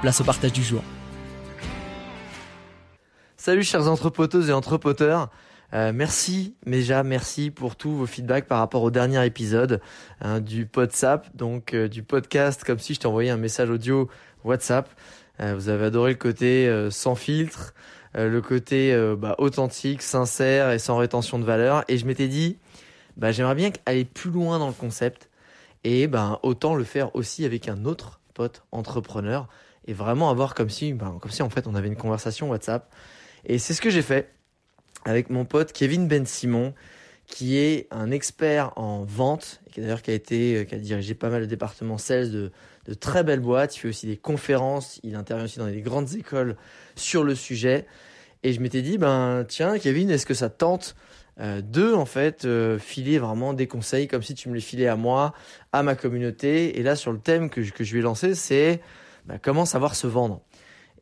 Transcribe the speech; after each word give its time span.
place 0.00 0.20
au 0.20 0.24
partage 0.24 0.52
du 0.52 0.62
jour. 0.62 0.82
Salut 3.36 3.62
chers 3.62 3.86
entrepoteuses 3.88 4.48
et 4.48 4.52
entrepoteurs. 4.52 5.28
Euh, 5.72 5.92
merci 5.94 6.56
déjà, 6.66 7.02
merci 7.02 7.50
pour 7.50 7.76
tous 7.76 7.92
vos 7.92 8.06
feedbacks 8.06 8.46
par 8.46 8.58
rapport 8.58 8.82
au 8.82 8.90
dernier 8.90 9.24
épisode 9.24 9.80
hein, 10.20 10.40
du 10.40 10.66
PodSap, 10.66 11.28
donc 11.36 11.74
euh, 11.74 11.86
du 11.86 12.02
podcast, 12.02 12.64
comme 12.64 12.78
si 12.78 12.94
je 12.94 13.00
t'envoyais 13.00 13.30
un 13.30 13.36
message 13.36 13.70
audio 13.70 14.08
WhatsApp. 14.42 14.88
Euh, 15.40 15.54
vous 15.54 15.68
avez 15.68 15.86
adoré 15.86 16.12
le 16.12 16.18
côté 16.18 16.88
sans 16.90 17.14
filtre, 17.14 17.74
le 18.14 18.40
côté 18.40 18.96
bah, 19.18 19.36
authentique, 19.38 20.02
sincère 20.02 20.70
et 20.70 20.78
sans 20.78 20.96
rétention 20.96 21.38
de 21.38 21.44
valeur. 21.44 21.84
Et 21.88 21.98
je 21.98 22.06
m'étais 22.06 22.28
dit, 22.28 22.58
bah, 23.16 23.32
j'aimerais 23.32 23.54
bien 23.54 23.70
aller 23.86 24.04
plus 24.04 24.30
loin 24.30 24.58
dans 24.58 24.66
le 24.66 24.72
concept 24.72 25.30
et 25.84 26.08
ben 26.08 26.38
autant 26.42 26.74
le 26.74 26.84
faire 26.84 27.14
aussi 27.14 27.44
avec 27.44 27.68
un 27.68 27.84
autre 27.86 28.20
pote 28.34 28.64
entrepreneur 28.72 29.48
et 29.86 29.92
vraiment 29.92 30.30
avoir 30.30 30.54
comme 30.54 30.70
si, 30.70 30.92
ben, 30.92 31.18
comme 31.20 31.30
si 31.30 31.42
en 31.42 31.50
fait 31.50 31.66
on 31.66 31.74
avait 31.74 31.88
une 31.88 31.96
conversation 31.96 32.50
WhatsApp. 32.50 32.92
Et 33.44 33.58
c'est 33.58 33.74
ce 33.74 33.80
que 33.80 33.90
j'ai 33.90 34.02
fait 34.02 34.30
avec 35.04 35.30
mon 35.30 35.44
pote 35.44 35.72
Kevin 35.72 36.08
Ben 36.08 36.26
Simon, 36.26 36.74
qui 37.26 37.56
est 37.56 37.86
un 37.90 38.10
expert 38.10 38.72
en 38.76 39.04
vente, 39.04 39.60
et 39.66 39.70
qui 39.70 39.80
d'ailleurs 39.80 40.02
qui 40.02 40.10
a 40.10 40.14
été, 40.14 40.66
qui 40.68 40.74
a 40.74 40.78
dirigé 40.78 41.14
pas 41.14 41.30
mal 41.30 41.42
de 41.42 41.46
départements 41.46 41.96
sales 41.96 42.30
de, 42.30 42.50
de 42.86 42.94
très 42.94 43.22
belles 43.22 43.40
boîtes. 43.40 43.76
Il 43.76 43.80
fait 43.80 43.88
aussi 43.88 44.06
des 44.06 44.16
conférences. 44.16 45.00
Il 45.02 45.14
intervient 45.14 45.44
aussi 45.44 45.58
dans 45.58 45.68
des 45.68 45.80
grandes 45.80 46.12
écoles 46.14 46.56
sur 46.96 47.24
le 47.24 47.34
sujet. 47.34 47.86
Et 48.42 48.52
je 48.52 48.60
m'étais 48.60 48.82
dit, 48.82 48.98
ben 48.98 49.44
tiens, 49.48 49.78
Kevin, 49.78 50.10
est-ce 50.10 50.26
que 50.26 50.34
ça 50.34 50.48
tente 50.48 50.96
euh, 51.38 51.60
de 51.60 51.92
en 51.92 52.06
fait 52.06 52.44
euh, 52.44 52.78
filer 52.78 53.18
vraiment 53.18 53.52
des 53.54 53.66
conseils 53.66 54.08
comme 54.08 54.22
si 54.22 54.34
tu 54.34 54.48
me 54.48 54.54
les 54.54 54.60
filais 54.60 54.88
à 54.88 54.96
moi, 54.96 55.32
à 55.72 55.82
ma 55.82 55.94
communauté? 55.94 56.78
Et 56.78 56.82
là, 56.82 56.96
sur 56.96 57.12
le 57.12 57.18
thème 57.18 57.48
que 57.48 57.60
que 57.60 57.84
je 57.84 57.94
vais 57.94 58.02
lancer, 58.02 58.34
c'est 58.34 58.80
ben, 59.26 59.38
comment 59.40 59.64
savoir 59.64 59.94
se 59.94 60.06
vendre. 60.06 60.40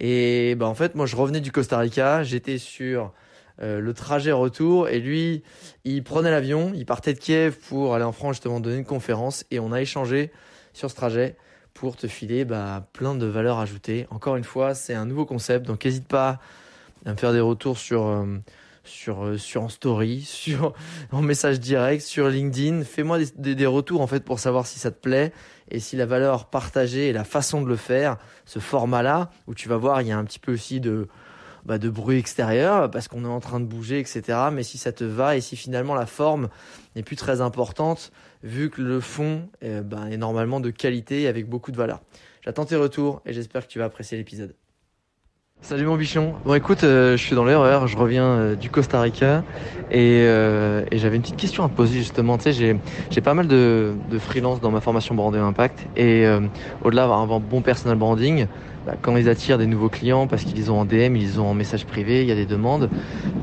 Et 0.01 0.55
ben 0.55 0.67
en 0.67 0.75
fait, 0.75 0.95
moi, 0.95 1.07
je 1.07 1.17
revenais 1.17 1.41
du 1.41 1.53
Costa 1.53 1.79
Rica. 1.79 2.23
J'étais 2.23 2.59
sur 2.59 3.13
euh, 3.61 3.81
le 3.81 3.93
trajet 3.93 4.33
retour 4.33 4.89
et 4.89 5.01
lui, 5.01 5.43
il 5.85 6.05
prenait 6.05 6.31
l'avion, 6.31 6.73
il 6.75 6.87
partait 6.87 7.13
de 7.13 7.19
Kiev 7.19 7.57
pour 7.69 7.95
aller 7.95 8.05
en 8.05 8.13
France 8.13 8.37
justement 8.37 8.61
donner 8.61 8.77
une 8.77 8.85
conférence 8.85 9.45
et 9.51 9.59
on 9.59 9.73
a 9.73 9.81
échangé 9.81 10.31
sur 10.73 10.91
ce 10.91 10.95
trajet 10.95 11.37
pour 11.75 11.97
te 11.97 12.07
filer 12.07 12.45
bah, 12.45 12.89
plein 12.93 13.17
de 13.17 13.27
valeurs 13.27 13.59
ajoutées. 13.59 14.07
Encore 14.11 14.37
une 14.37 14.45
fois, 14.45 14.75
c'est 14.75 14.95
un 14.95 15.07
nouveau 15.07 15.27
concept, 15.27 15.67
donc 15.67 15.85
n'hésite 15.85 16.07
pas 16.07 16.39
à 17.05 17.13
me 17.13 17.17
faire 17.17 17.33
des 17.33 17.41
retours 17.41 17.79
sur, 17.79 18.07
euh, 18.07 18.39
sur, 18.85 19.25
euh, 19.25 19.39
sur 19.39 19.63
en 19.63 19.69
story, 19.69 20.21
sur 20.27 20.73
en 21.11 21.23
message 21.23 21.59
direct, 21.59 22.03
sur 22.03 22.29
LinkedIn. 22.29 22.85
Fais-moi 22.85 23.19
des, 23.35 23.57
des, 23.57 23.67
retours 23.67 24.01
en 24.01 24.07
fait 24.07 24.25
pour 24.25 24.39
savoir 24.39 24.67
si 24.67 24.79
ça 24.79 24.93
te 24.93 25.01
plaît 25.01 25.33
et 25.71 25.81
si 25.81 25.97
la 25.97 26.07
valeur 26.07 26.47
partagée 26.47 27.09
et 27.09 27.13
la 27.13 27.25
façon 27.25 27.63
de 27.63 27.69
le 27.69 27.77
faire, 27.77 28.17
ce 28.45 28.59
format-là, 28.59 29.31
où 29.47 29.55
tu 29.55 29.69
vas 29.69 29.77
voir, 29.77 30.03
il 30.03 30.09
y 30.09 30.13
a 30.13 30.19
un 30.19 30.25
petit 30.25 30.39
peu 30.39 30.53
aussi 30.53 30.81
de, 30.81 31.09
bah, 31.65 31.79
de 31.79 31.89
bruit 31.89 32.19
extérieur 32.19 32.91
parce 32.91 33.09
qu'on 33.09 33.25
est 33.25 33.29
en 33.29 33.41
train 33.41 33.61
de 33.61 33.67
bouger, 33.67 34.01
etc. 34.01 34.23
Mais 34.53 34.63
si 34.63 34.79
ça 34.79 34.93
te 34.93 35.05
va 35.05 35.37
et 35.37 35.41
si 35.41 35.57
finalement 35.57 35.95
la 35.95 36.07
forme 36.07 36.49
n'est 36.97 37.03
plus 37.03 37.17
très 37.17 37.41
importante, 37.41 38.13
vu 38.43 38.71
que 38.71 38.83
le 38.83 39.01
fond 39.01 39.49
ben, 39.63 40.07
est 40.11 40.17
normalement 40.17 40.61
de 40.61 40.71
qualité 40.71 41.23
et 41.23 41.29
avec 41.29 41.49
beaucoup 41.49 41.73
de 41.73 41.77
valeur. 41.77 42.01
J'attends 42.43 42.65
tes 42.65 42.77
retours 42.77 43.21
et 43.27 43.33
j'espère 43.33 43.67
que 43.67 43.73
tu 43.73 43.79
vas 43.79 43.87
apprécier 43.87 44.17
l'épisode. 44.17 44.55
Salut 45.61 45.87
mon 45.87 45.97
bichon. 45.97 46.41
Bon 46.45 46.55
écoute, 46.55 46.85
euh, 46.85 47.17
je 47.17 47.23
suis 47.25 47.35
dans 47.35 47.45
l'erreur, 47.45 47.89
je 47.89 47.97
reviens 47.99 48.25
euh, 48.25 48.57
du 48.57 48.71
Costa 48.71 49.01
Rica 49.01 49.45
et, 49.91 50.23
euh, 50.25 50.85
et 50.93 50.99
j'avais 50.99 51.17
une 51.17 51.23
petite 51.23 51.37
question 51.37 51.65
à 51.65 51.69
te 51.69 51.75
poser 51.75 51.99
justement. 51.99 52.39
Tu 52.39 52.45
sais, 52.45 52.53
j'ai, 52.53 52.81
j'ai 53.11 53.21
pas 53.21 53.35
mal 53.35 53.49
de, 53.49 54.01
de 54.07 54.19
freelance 54.21 54.61
dans 54.61 54.71
ma 54.71 54.81
formation 54.81 55.17
Branding 55.17 55.41
Impact 55.41 55.89
et 55.97 56.25
euh, 56.27 56.49
au-delà 56.81 57.03
d'avoir 57.03 57.21
un 57.21 57.41
bon 57.41 57.61
personal 57.63 57.99
branding, 57.99 58.47
bah, 58.87 58.95
quand 59.03 59.17
ils 59.17 59.29
attirent 59.29 59.59
des 59.59 59.67
nouveaux 59.67 59.91
clients 59.91 60.29
parce 60.29 60.45
qu'ils 60.45 60.71
ont 60.71 60.79
en 60.81 60.85
DM, 60.85 61.17
ils 61.17 61.41
ont 61.41 61.47
en 61.49 61.55
message 61.55 61.87
privé, 61.87 62.23
il 62.23 62.29
y 62.29 62.33
a 62.33 62.37
des 62.37 62.47
demandes, 62.47 62.89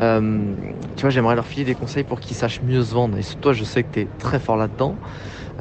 euh, 0.02 0.56
tu 0.96 1.02
vois, 1.02 1.10
j'aimerais 1.10 1.36
leur 1.36 1.48
filer 1.48 1.66
des 1.66 1.76
conseils 1.76 2.06
pour 2.06 2.20
qu'ils 2.22 2.38
sachent 2.38 2.62
mieux 2.62 2.84
se 2.84 2.94
vendre. 2.94 3.18
Et 3.18 3.24
toi, 3.42 3.54
je 3.54 3.64
sais 3.66 3.84
que 3.84 3.90
tu 3.92 4.00
es 4.02 4.08
très 4.18 4.40
fort 4.40 4.58
là-dedans. 4.58 5.00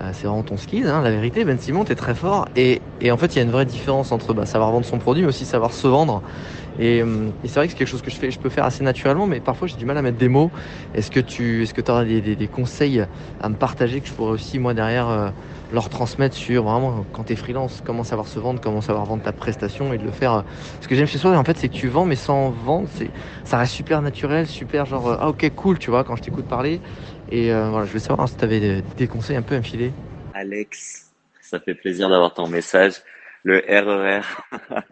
Euh, 0.00 0.10
c'est 0.12 0.26
vraiment 0.26 0.42
ton 0.42 0.56
skill, 0.56 0.88
hein, 0.88 1.02
la 1.02 1.10
vérité. 1.10 1.44
Ben 1.44 1.58
Simon, 1.58 1.84
t'es 1.84 1.94
très 1.94 2.14
fort. 2.14 2.48
Et, 2.56 2.82
en 3.10 3.16
fait, 3.16 3.34
il 3.34 3.38
y 3.38 3.40
a 3.40 3.44
une 3.44 3.50
vraie 3.50 3.66
différence 3.66 4.10
entre 4.12 4.34
bah, 4.34 4.46
savoir 4.46 4.72
vendre 4.72 4.86
son 4.86 4.98
produit, 4.98 5.22
mais 5.22 5.28
aussi 5.28 5.46
savoir 5.46 5.72
se 5.72 5.86
vendre. 5.86 6.22
Et, 6.78 7.02
euh, 7.02 7.30
et 7.42 7.48
c'est 7.48 7.60
vrai 7.60 7.66
que 7.66 7.72
c'est 7.72 7.78
quelque 7.78 7.88
chose 7.88 8.02
que 8.02 8.10
je 8.10 8.16
fais, 8.16 8.30
je 8.30 8.38
peux 8.38 8.48
faire 8.48 8.64
assez 8.64 8.82
naturellement, 8.82 9.26
mais 9.26 9.40
parfois 9.40 9.68
j'ai 9.68 9.76
du 9.76 9.84
mal 9.84 9.96
à 9.96 10.02
mettre 10.02 10.18
des 10.18 10.28
mots. 10.28 10.50
Est-ce 10.94 11.10
que 11.10 11.20
tu, 11.20 11.62
est-ce 11.62 11.74
que 11.74 11.88
auras 11.88 12.04
des, 12.04 12.48
conseils 12.48 13.04
à 13.40 13.48
me 13.48 13.54
partager 13.54 14.00
que 14.00 14.08
je 14.08 14.12
pourrais 14.12 14.32
aussi 14.32 14.58
moi 14.58 14.74
derrière 14.74 15.08
euh, 15.08 15.30
leur 15.70 15.88
transmettre 15.88 16.34
sur 16.36 16.64
vraiment 16.64 17.06
quand 17.12 17.24
t'es 17.24 17.36
freelance, 17.36 17.80
comment 17.84 18.04
savoir 18.04 18.26
se 18.26 18.40
vendre, 18.40 18.60
comment 18.60 18.80
savoir 18.80 19.04
vendre 19.04 19.22
ta 19.22 19.32
prestation 19.32 19.92
et 19.92 19.98
de 19.98 20.04
le 20.04 20.10
faire. 20.10 20.44
Ce 20.80 20.88
que 20.88 20.94
j'aime 20.96 21.06
chez 21.06 21.18
soi, 21.18 21.36
en 21.36 21.44
fait, 21.44 21.56
c'est 21.58 21.68
que 21.68 21.74
tu 21.74 21.88
vends, 21.88 22.06
mais 22.06 22.16
sans 22.16 22.50
vendre, 22.50 22.88
c'est, 22.92 23.12
ça 23.44 23.58
reste 23.58 23.74
super 23.74 24.02
naturel, 24.02 24.48
super 24.48 24.86
genre 24.86 25.16
ah 25.20 25.28
ok 25.28 25.48
cool, 25.54 25.78
tu 25.78 25.90
vois, 25.90 26.02
quand 26.02 26.16
je 26.16 26.22
t'écoute 26.22 26.46
parler. 26.46 26.80
Et 27.30 27.52
euh, 27.52 27.68
voilà, 27.70 27.86
je 27.86 27.92
veux 27.92 27.98
savoir 27.98 28.20
hein, 28.20 28.26
si 28.26 28.36
tu 28.36 28.44
avais 28.44 28.82
des, 28.96 29.08
conseils 29.08 29.36
un 29.36 29.42
peu 29.42 29.60
filer. 29.62 29.92
Alex, 30.34 31.12
ça 31.40 31.60
fait 31.60 31.74
plaisir 31.74 32.08
d'avoir 32.08 32.34
ton 32.34 32.48
message. 32.48 32.94
Le 33.42 33.62
RER 33.68 34.22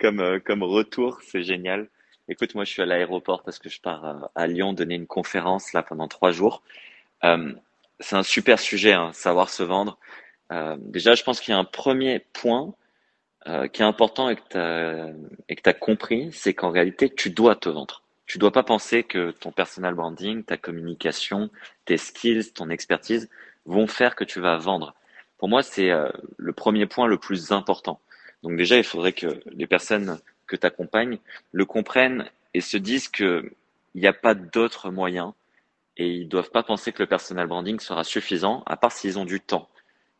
comme, 0.00 0.20
euh, 0.20 0.38
comme 0.40 0.62
retour, 0.62 1.20
c'est 1.22 1.42
génial. 1.42 1.88
Écoute, 2.28 2.54
moi, 2.54 2.64
je 2.64 2.70
suis 2.70 2.82
à 2.82 2.86
l'aéroport 2.86 3.42
parce 3.42 3.58
que 3.58 3.68
je 3.68 3.80
pars 3.80 4.04
à, 4.04 4.30
à, 4.34 4.46
Lyon 4.46 4.74
donner 4.74 4.94
une 4.94 5.06
conférence 5.06 5.72
là 5.72 5.82
pendant 5.82 6.08
trois 6.08 6.30
jours. 6.30 6.62
Euh, 7.24 7.52
c'est 8.00 8.16
un 8.16 8.22
super 8.22 8.58
sujet, 8.58 8.92
hein, 8.92 9.10
savoir 9.12 9.50
se 9.50 9.62
vendre. 9.62 9.98
Euh, 10.52 10.76
déjà, 10.78 11.14
je 11.14 11.22
pense 11.22 11.40
qu'il 11.40 11.52
y 11.52 11.56
a 11.56 11.60
un 11.60 11.64
premier 11.64 12.20
point 12.32 12.74
euh, 13.46 13.68
qui 13.68 13.82
est 13.82 13.84
important 13.84 14.28
et 14.28 14.36
que 14.36 14.42
tu 14.50 15.68
as 15.68 15.74
compris, 15.74 16.30
c'est 16.32 16.54
qu'en 16.54 16.70
réalité, 16.70 17.10
tu 17.10 17.30
dois 17.30 17.56
te 17.56 17.68
vendre. 17.68 18.02
Tu 18.28 18.36
dois 18.36 18.52
pas 18.52 18.62
penser 18.62 19.04
que 19.04 19.30
ton 19.30 19.52
personal 19.52 19.94
branding, 19.94 20.44
ta 20.44 20.58
communication, 20.58 21.48
tes 21.86 21.96
skills, 21.96 22.52
ton 22.52 22.68
expertise 22.68 23.30
vont 23.64 23.86
faire 23.86 24.14
que 24.14 24.24
tu 24.24 24.38
vas 24.38 24.58
vendre. 24.58 24.94
Pour 25.38 25.48
moi, 25.48 25.62
c'est 25.62 25.90
euh, 25.90 26.10
le 26.36 26.52
premier 26.52 26.84
point 26.84 27.06
le 27.06 27.16
plus 27.16 27.52
important. 27.52 28.00
Donc 28.42 28.56
déjà, 28.58 28.76
il 28.76 28.84
faudrait 28.84 29.14
que 29.14 29.40
les 29.46 29.66
personnes 29.66 30.18
que 30.46 30.56
tu 30.56 30.66
accompagnes 30.66 31.18
le 31.52 31.64
comprennent 31.64 32.28
et 32.52 32.60
se 32.60 32.76
disent 32.76 33.08
qu'il 33.08 33.50
n'y 33.94 34.06
a 34.06 34.12
pas 34.12 34.34
d'autres 34.34 34.90
moyens 34.90 35.32
et 35.96 36.08
ils 36.08 36.28
doivent 36.28 36.50
pas 36.50 36.62
penser 36.62 36.92
que 36.92 37.02
le 37.02 37.08
personal 37.08 37.46
branding 37.46 37.80
sera 37.80 38.04
suffisant, 38.04 38.62
à 38.66 38.76
part 38.76 38.92
s'ils 38.92 39.18
ont 39.18 39.24
du 39.24 39.40
temps. 39.40 39.70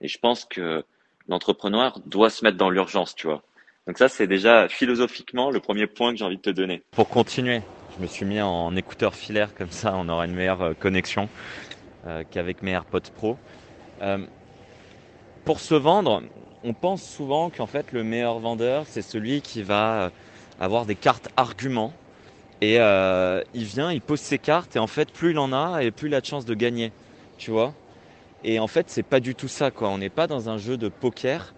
Et 0.01 0.09
je 0.09 0.19
pense 0.19 0.47
que 0.47 0.83
l'entrepreneur 1.29 2.01
doit 2.07 2.31
se 2.31 2.43
mettre 2.43 2.57
dans 2.57 2.71
l'urgence, 2.71 3.15
tu 3.15 3.27
vois. 3.27 3.43
Donc 3.87 3.99
ça, 3.99 4.09
c'est 4.09 4.27
déjà 4.27 4.67
philosophiquement 4.69 5.51
le 5.51 5.61
premier 5.61 5.87
point 5.87 6.13
que 6.13 6.19
j'ai 6.19 6.25
envie 6.25 6.37
de 6.39 6.43
te 6.43 6.51
donner. 6.51 6.83
Pour 6.91 7.09
continuer, 7.09 7.63
je 7.99 8.03
me 8.03 8.07
suis 8.07 8.25
mis 8.25 8.41
en 8.41 8.77
écouteur 8.77 9.15
filaire, 9.17 9.53
comme 9.57 9.73
ça 9.73 9.95
on 9.97 10.09
aura 10.09 10.25
une 10.25 10.35
meilleure 10.35 10.63
euh, 10.63 10.75
connexion 10.79 11.29
euh, 12.07 12.23
qu'avec 12.31 12.63
mes 12.63 12.71
AirPods 12.71 13.11
Pro. 13.17 13.37
Euh, 14.03 14.19
pour 15.45 15.59
se 15.59 15.75
vendre, 15.75 16.23
on 16.63 16.75
pense 16.75 17.03
souvent 17.03 17.51
qu'en 17.51 17.67
fait 17.67 17.91
le 17.91 18.05
meilleur 18.05 18.39
vendeur, 18.39 18.85
c'est 18.87 19.03
celui 19.03 19.41
qui 19.41 19.63
va 19.65 20.13
avoir 20.61 20.87
des 20.87 20.95
cartes 20.95 21.29
arguments 21.37 21.93
et 22.61 22.75
il 22.75 23.65
vient, 23.65 23.91
il 23.93 24.01
pose 24.01 24.21
ses 24.21 24.39
cartes 24.39 24.77
et 24.77 24.79
en 24.79 24.87
fait 24.87 25.11
plus 25.11 25.31
il 25.31 25.39
en 25.39 25.53
a 25.53 25.83
et 25.83 25.91
plus 25.91 26.09
il 26.09 26.15
a 26.15 26.21
de 26.21 26.27
chance 26.27 26.45
de 26.45 26.55
gagner, 26.55 26.93
tu 27.39 27.51
vois? 27.51 27.73
Et 28.45 28.61
en 28.61 28.67
fait, 28.67 28.91
c'est 28.91 29.03
pas 29.03 29.21
du 29.21 29.35
tout 29.35 29.49
ça, 29.49 29.71
quoi. 29.71 29.89
On 29.89 29.99
n'est 29.99 30.11
pas 30.11 30.27
dans 30.27 30.49
un 30.49 30.59
jeu 30.59 30.77
de 30.77 30.89
poker 30.89 31.55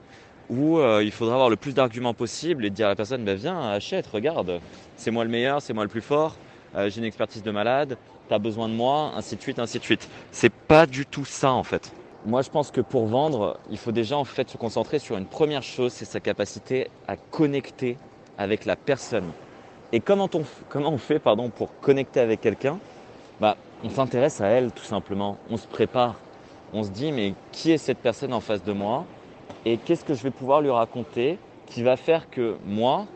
où 0.50 0.78
euh, 0.78 1.02
il 1.02 1.12
faudra 1.12 1.34
avoir 1.34 1.48
le 1.48 1.56
plus 1.56 1.74
d'arguments 1.74 2.14
possible 2.14 2.64
et 2.64 2.70
dire 2.70 2.86
à 2.86 2.90
la 2.90 2.96
personne, 2.96 3.24
bah, 3.24 3.34
viens, 3.34 3.70
achète, 3.70 4.06
regarde, 4.08 4.60
c'est 4.96 5.10
moi 5.10 5.24
le 5.24 5.30
meilleur, 5.30 5.62
c'est 5.62 5.72
moi 5.72 5.84
le 5.84 5.88
plus 5.88 6.00
fort, 6.00 6.34
euh, 6.74 6.90
j'ai 6.90 6.98
une 6.98 7.06
expertise 7.06 7.42
de 7.42 7.50
malade, 7.50 7.96
tu 8.28 8.34
as 8.34 8.38
besoin 8.38 8.68
de 8.68 8.74
moi, 8.74 9.12
ainsi 9.16 9.36
de 9.36 9.40
suite, 9.40 9.58
ainsi 9.58 9.78
de 9.78 9.84
suite. 9.84 10.08
C'est 10.32 10.52
pas 10.52 10.86
du 10.86 11.06
tout 11.06 11.24
ça, 11.24 11.52
en 11.52 11.62
fait. 11.62 11.92
Moi, 12.26 12.42
je 12.42 12.50
pense 12.50 12.70
que 12.70 12.80
pour 12.80 13.06
vendre, 13.06 13.58
il 13.70 13.78
faut 13.78 13.92
déjà 13.92 14.18
en 14.18 14.24
fait 14.24 14.50
se 14.50 14.58
concentrer 14.58 14.98
sur 14.98 15.16
une 15.16 15.24
première 15.24 15.62
chose, 15.62 15.92
c'est 15.92 16.04
sa 16.04 16.20
capacité 16.20 16.88
à 17.08 17.16
connecter 17.16 17.96
avec 18.36 18.66
la 18.66 18.76
personne. 18.76 19.24
Et 19.92 20.00
comment 20.00 20.28
on, 20.34 20.42
comment 20.68 20.92
on 20.92 20.98
fait 20.98 21.18
pardon, 21.18 21.48
pour 21.48 21.70
connecter 21.80 22.20
avec 22.20 22.40
quelqu'un? 22.40 22.78
Bah, 23.40 23.56
On 23.82 23.88
s'intéresse 23.88 24.40
à 24.40 24.48
elle 24.48 24.70
tout 24.70 24.84
simplement, 24.84 25.38
on 25.50 25.56
se 25.56 25.66
prépare, 25.66 26.16
on 26.74 26.82
se 26.82 26.90
dit 26.90 27.10
mais 27.10 27.34
qui 27.52 27.70
est 27.72 27.78
cette 27.78 27.98
personne 27.98 28.34
en 28.34 28.40
face 28.40 28.62
de 28.62 28.72
moi? 28.72 29.06
Et 29.64 29.76
qu'est-ce 29.76 30.04
que 30.04 30.14
je 30.14 30.22
vais 30.22 30.30
pouvoir 30.30 30.60
lui 30.60 30.70
raconter 30.70 31.38
qui 31.66 31.82
va 31.82 31.96
faire 31.96 32.30
que 32.30 32.56
moi, 32.66 33.06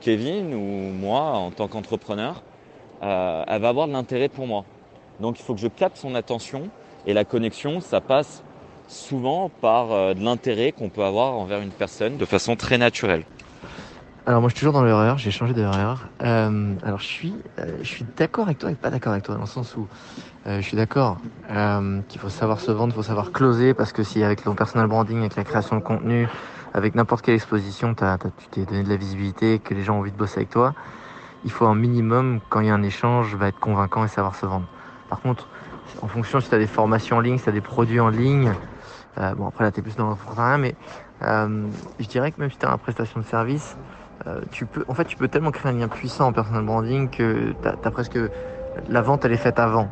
Kevin 0.00 0.54
ou 0.54 0.92
moi 0.92 1.20
en 1.20 1.50
tant 1.50 1.68
qu'entrepreneur, 1.68 2.42
euh, 3.02 3.44
elle 3.46 3.60
va 3.60 3.68
avoir 3.68 3.88
de 3.88 3.92
l'intérêt 3.92 4.28
pour 4.28 4.46
moi. 4.46 4.64
Donc 5.20 5.38
il 5.38 5.42
faut 5.42 5.54
que 5.54 5.60
je 5.60 5.68
capte 5.68 5.96
son 5.96 6.14
attention 6.14 6.68
et 7.06 7.12
la 7.12 7.24
connexion, 7.24 7.80
ça 7.80 8.00
passe 8.00 8.42
souvent 8.88 9.50
par 9.60 9.92
euh, 9.92 10.14
de 10.14 10.22
l'intérêt 10.22 10.72
qu'on 10.72 10.88
peut 10.88 11.04
avoir 11.04 11.34
envers 11.34 11.60
une 11.60 11.70
personne 11.70 12.16
de 12.16 12.24
façon 12.24 12.56
très 12.56 12.78
naturelle. 12.78 13.24
Alors 14.26 14.40
moi 14.40 14.48
je 14.50 14.54
suis 14.54 14.60
toujours 14.60 14.74
dans 14.74 14.84
l'erreur, 14.84 15.18
j'ai 15.18 15.30
changé 15.30 15.54
d'erreur. 15.54 16.08
Euh, 16.22 16.74
alors 16.82 17.00
je 17.00 17.06
suis, 17.06 17.34
euh, 17.58 17.78
je 17.80 17.88
suis 17.88 18.04
d'accord 18.16 18.44
avec 18.44 18.58
toi 18.58 18.70
et 18.70 18.74
pas 18.74 18.90
d'accord 18.90 19.12
avec 19.12 19.24
toi 19.24 19.34
dans 19.34 19.40
le 19.40 19.46
sens 19.46 19.76
où 19.76 19.88
je 20.46 20.60
suis 20.60 20.76
d'accord 20.76 21.18
qu'il 22.08 22.20
faut 22.20 22.28
savoir 22.28 22.60
se 22.60 22.70
vendre, 22.70 22.92
il 22.94 22.96
faut 22.96 23.02
savoir 23.02 23.30
closer 23.30 23.74
parce 23.74 23.92
que 23.92 24.02
si 24.02 24.22
avec 24.22 24.42
ton 24.42 24.54
personal 24.54 24.86
branding, 24.86 25.18
avec 25.18 25.36
la 25.36 25.44
création 25.44 25.76
de 25.76 25.82
contenu, 25.82 26.28
avec 26.72 26.94
n'importe 26.94 27.24
quelle 27.24 27.34
exposition, 27.34 27.94
tu 27.94 28.04
t'es 28.50 28.64
donné 28.64 28.82
de 28.82 28.88
la 28.88 28.96
visibilité, 28.96 29.58
que 29.58 29.74
les 29.74 29.82
gens 29.82 29.96
ont 29.96 30.00
envie 30.00 30.12
de 30.12 30.16
bosser 30.16 30.38
avec 30.38 30.50
toi, 30.50 30.74
il 31.44 31.50
faut 31.50 31.66
un 31.66 31.74
minimum 31.74 32.40
quand 32.48 32.60
il 32.60 32.68
y 32.68 32.70
a 32.70 32.74
un 32.74 32.82
échange, 32.82 33.34
va 33.34 33.48
être 33.48 33.60
convaincant 33.60 34.04
et 34.04 34.08
savoir 34.08 34.34
se 34.34 34.46
vendre. 34.46 34.66
Par 35.08 35.20
contre, 35.20 35.46
en 36.02 36.08
fonction 36.08 36.40
si 36.40 36.48
tu 36.48 36.54
as 36.54 36.58
des 36.58 36.66
formations 36.66 37.16
en 37.16 37.20
ligne, 37.20 37.38
si 37.38 37.44
tu 37.44 37.50
as 37.50 37.52
des 37.52 37.60
produits 37.60 38.00
en 38.00 38.08
ligne. 38.08 38.52
Euh, 39.18 39.34
bon, 39.34 39.46
après 39.46 39.64
là, 39.64 39.72
tu 39.72 39.80
es 39.80 39.82
plus 39.82 39.96
dans 39.96 40.06
l'entrepreneuriat, 40.06 40.58
mais 40.58 40.74
euh, 41.22 41.66
je 41.98 42.06
dirais 42.06 42.30
que 42.30 42.40
même 42.40 42.50
si 42.50 42.58
tu 42.58 42.66
as 42.66 42.70
une 42.70 42.78
prestation 42.78 43.20
de 43.20 43.26
service, 43.26 43.76
euh, 44.26 44.40
tu 44.50 44.66
peux, 44.66 44.84
en 44.88 44.94
fait, 44.94 45.04
tu 45.04 45.16
peux 45.16 45.28
tellement 45.28 45.50
créer 45.50 45.72
un 45.72 45.76
lien 45.76 45.88
puissant 45.88 46.28
en 46.28 46.32
personal 46.32 46.64
branding 46.64 47.08
que 47.08 47.54
la 48.88 49.02
vente, 49.02 49.24
elle 49.24 49.32
est 49.32 49.36
faite 49.36 49.58
avant. 49.58 49.88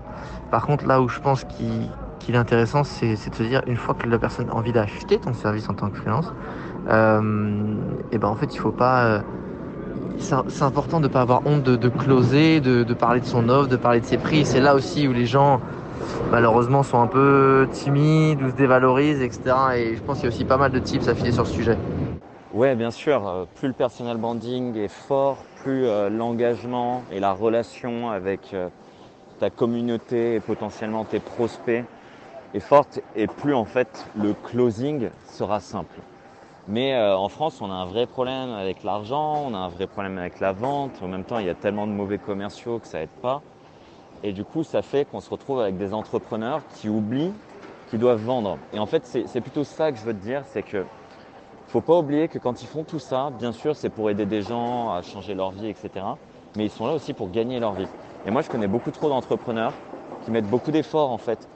Par 0.50 0.66
contre, 0.66 0.86
là 0.86 1.00
où 1.00 1.08
je 1.08 1.19
pense 1.20 1.44
qu'il 1.44 2.34
est 2.34 2.38
intéressant, 2.38 2.84
c'est 2.84 3.12
de 3.12 3.34
se 3.34 3.42
dire, 3.42 3.62
une 3.66 3.76
fois 3.76 3.94
que 3.94 4.08
la 4.08 4.19
personne 4.19 4.50
a 4.50 4.54
envie 4.54 4.72
d'acheter 4.72 5.19
ton 5.19 5.32
service 5.32 5.69
en 5.69 5.75
tant 5.75 5.90
que 5.90 5.96
freelance, 5.96 6.32
et 6.86 8.19
ben 8.19 8.28
en 8.28 8.34
fait, 8.34 8.54
il 8.54 8.58
faut 8.58 8.72
pas 8.72 9.22
c'est 10.19 10.62
important 10.62 10.98
de 10.98 11.06
ne 11.06 11.12
pas 11.12 11.20
avoir 11.20 11.46
honte 11.46 11.62
de, 11.62 11.88
closer, 11.88 12.60
de, 12.60 12.82
de, 12.82 12.94
parler 12.94 13.20
de 13.20 13.26
son 13.26 13.48
offre, 13.48 13.69
de 13.69 13.76
parler 13.76 14.00
de 14.00 14.04
ses 14.04 14.19
prix. 14.19 14.44
C'est 14.44 14.60
là 14.60 14.75
aussi 14.75 15.06
où 15.06 15.12
les 15.12 15.26
gens 15.26 15.60
malheureusement 16.30 16.82
sont 16.82 17.00
un 17.00 17.06
peu 17.06 17.69
timides 17.70 18.42
ou 18.42 18.50
se 18.50 18.54
dévalorisent, 18.54 19.22
etc. 19.22 19.40
Et 19.76 19.96
je 19.96 20.02
pense 20.02 20.19
qu'il 20.19 20.28
y 20.28 20.32
a 20.32 20.34
aussi 20.34 20.44
pas 20.44 20.56
mal 20.56 20.72
de 20.72 20.78
tips 20.78 21.08
à 21.08 21.14
filer 21.14 21.32
sur 21.32 21.46
ce 21.46 21.52
sujet. 21.52 21.76
Ouais, 22.58 22.75
bien 22.75 22.90
sûr. 22.90 23.25
Euh, 23.28 23.44
plus 23.55 23.69
le 23.69 23.72
personal 23.72 24.16
branding 24.16 24.76
est 24.76 24.88
fort, 24.88 25.44
plus 25.62 25.87
euh, 25.87 26.08
l'engagement 26.08 27.05
et 27.08 27.20
la 27.20 27.32
relation 27.32 28.10
avec 28.10 28.52
euh, 28.52 28.69
ta 29.38 29.49
communauté 29.49 30.34
et 30.34 30.40
potentiellement 30.40 31.05
tes 31.05 31.20
prospects 31.20 31.84
est 32.55 32.58
forte, 32.58 32.99
et 33.14 33.28
plus 33.28 33.55
en 33.55 33.64
fait 33.64 33.87
le 34.16 34.34
closing 34.34 35.08
sera 35.37 35.60
simple. 35.60 36.00
Mais 36.66 37.00
en 37.00 37.28
France, 37.28 37.60
on 37.60 37.70
a 37.70 37.75
un 37.75 37.87
vrai 37.87 38.08
problème 38.08 38.50
avec 38.50 38.82
l'argent, 38.82 39.44
on 39.46 39.54
a 39.54 39.58
un 39.58 39.69
vrai 39.69 39.87
problème 39.87 40.19
avec 40.19 40.40
la 40.40 40.50
vente. 40.50 41.00
En 41.00 41.06
même 41.06 41.25
temps, 41.25 41.38
il 41.38 41.46
y 41.46 41.49
a 41.49 41.54
tellement 41.54 41.87
de 41.87 41.93
mauvais 41.93 42.19
commerciaux 42.19 42.81
que 42.81 42.88
ça 42.88 43.00
aide 43.00 43.08
pas. 43.22 43.40
Et 44.25 44.32
du 44.32 44.44
coup, 44.44 44.64
ça 44.64 44.82
fait 44.82 45.04
qu'on 45.04 45.20
se 45.20 45.31
retrouve 45.31 45.61
avec 45.61 45.76
des 45.78 45.94
entrepreneurs 45.94 46.61
qui 46.75 46.88
oublient 46.88 47.32
qu'ils 47.88 48.00
doivent 48.00 48.22
vendre. 48.25 48.58
Et 48.75 48.81
en 48.81 48.87
fait, 48.87 49.06
c'est 49.06 49.40
plutôt 49.40 49.62
ça 49.62 49.93
que 49.93 49.99
je 49.99 50.02
veux 50.02 50.12
te 50.12 50.19
dire, 50.19 50.43
c'est 50.52 50.64
que 50.64 50.84
faut 51.68 51.82
pas 51.82 51.98
oublier 51.98 52.28
que 52.28 52.38
quand 52.38 52.62
ils 52.62 52.66
font 52.68 52.84
tout 52.84 52.98
ça, 52.98 53.30
bien 53.30 53.52
sûr, 53.52 53.76
c'est 53.76 53.90
pour 53.90 54.10
aider 54.10 54.26
des 54.26 54.42
gens 54.42 54.90
à 54.92 55.02
changer 55.02 55.34
leur 55.34 55.52
vie, 55.52 55.66
etc. 55.68 56.20
Mais 56.54 56.66
ils 56.66 56.70
sont 56.70 56.86
là 56.86 56.94
aussi 56.94 57.14
pour 57.14 57.30
gagner 57.30 57.60
leur 57.60 57.74
vie. 57.74 57.90
Et 58.24 58.30
moi, 58.30 58.42
je 58.42 58.48
connais 58.50 58.68
beaucoup 58.68 58.90
trop 58.90 59.08
d'entrepreneurs 59.08 59.82
qui 60.20 60.30
mettent 60.30 60.48
beaucoup 60.48 60.70
d'efforts 60.72 61.10
en 61.10 61.18
fait 61.18 61.48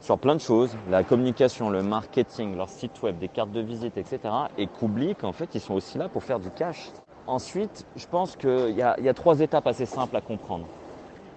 sur 0.00 0.18
plein 0.20 0.34
de 0.36 0.40
choses, 0.40 0.78
la 0.86 1.04
communication, 1.04 1.70
le 1.70 1.82
marketing, 1.82 2.56
leur 2.56 2.70
site 2.70 3.02
web, 3.02 3.18
des 3.18 3.28
cartes 3.30 3.50
de 3.52 3.60
visite, 3.60 3.96
etc. 3.96 4.50
Et 4.56 4.68
qu'oublient 4.68 5.16
qu'en 5.16 5.32
fait, 5.32 5.54
ils 5.54 5.60
sont 5.60 5.74
aussi 5.74 5.98
là 5.98 6.08
pour 6.08 6.24
faire 6.24 6.40
du 6.40 6.52
cash. 6.52 6.94
Ensuite, 7.26 7.86
je 7.96 8.06
pense 8.06 8.36
qu'il 8.36 8.70
y, 8.70 8.76
y 8.78 9.08
a 9.08 9.14
trois 9.14 9.40
étapes 9.40 9.66
assez 9.66 9.86
simples 9.86 10.16
à 10.16 10.20
comprendre 10.22 10.70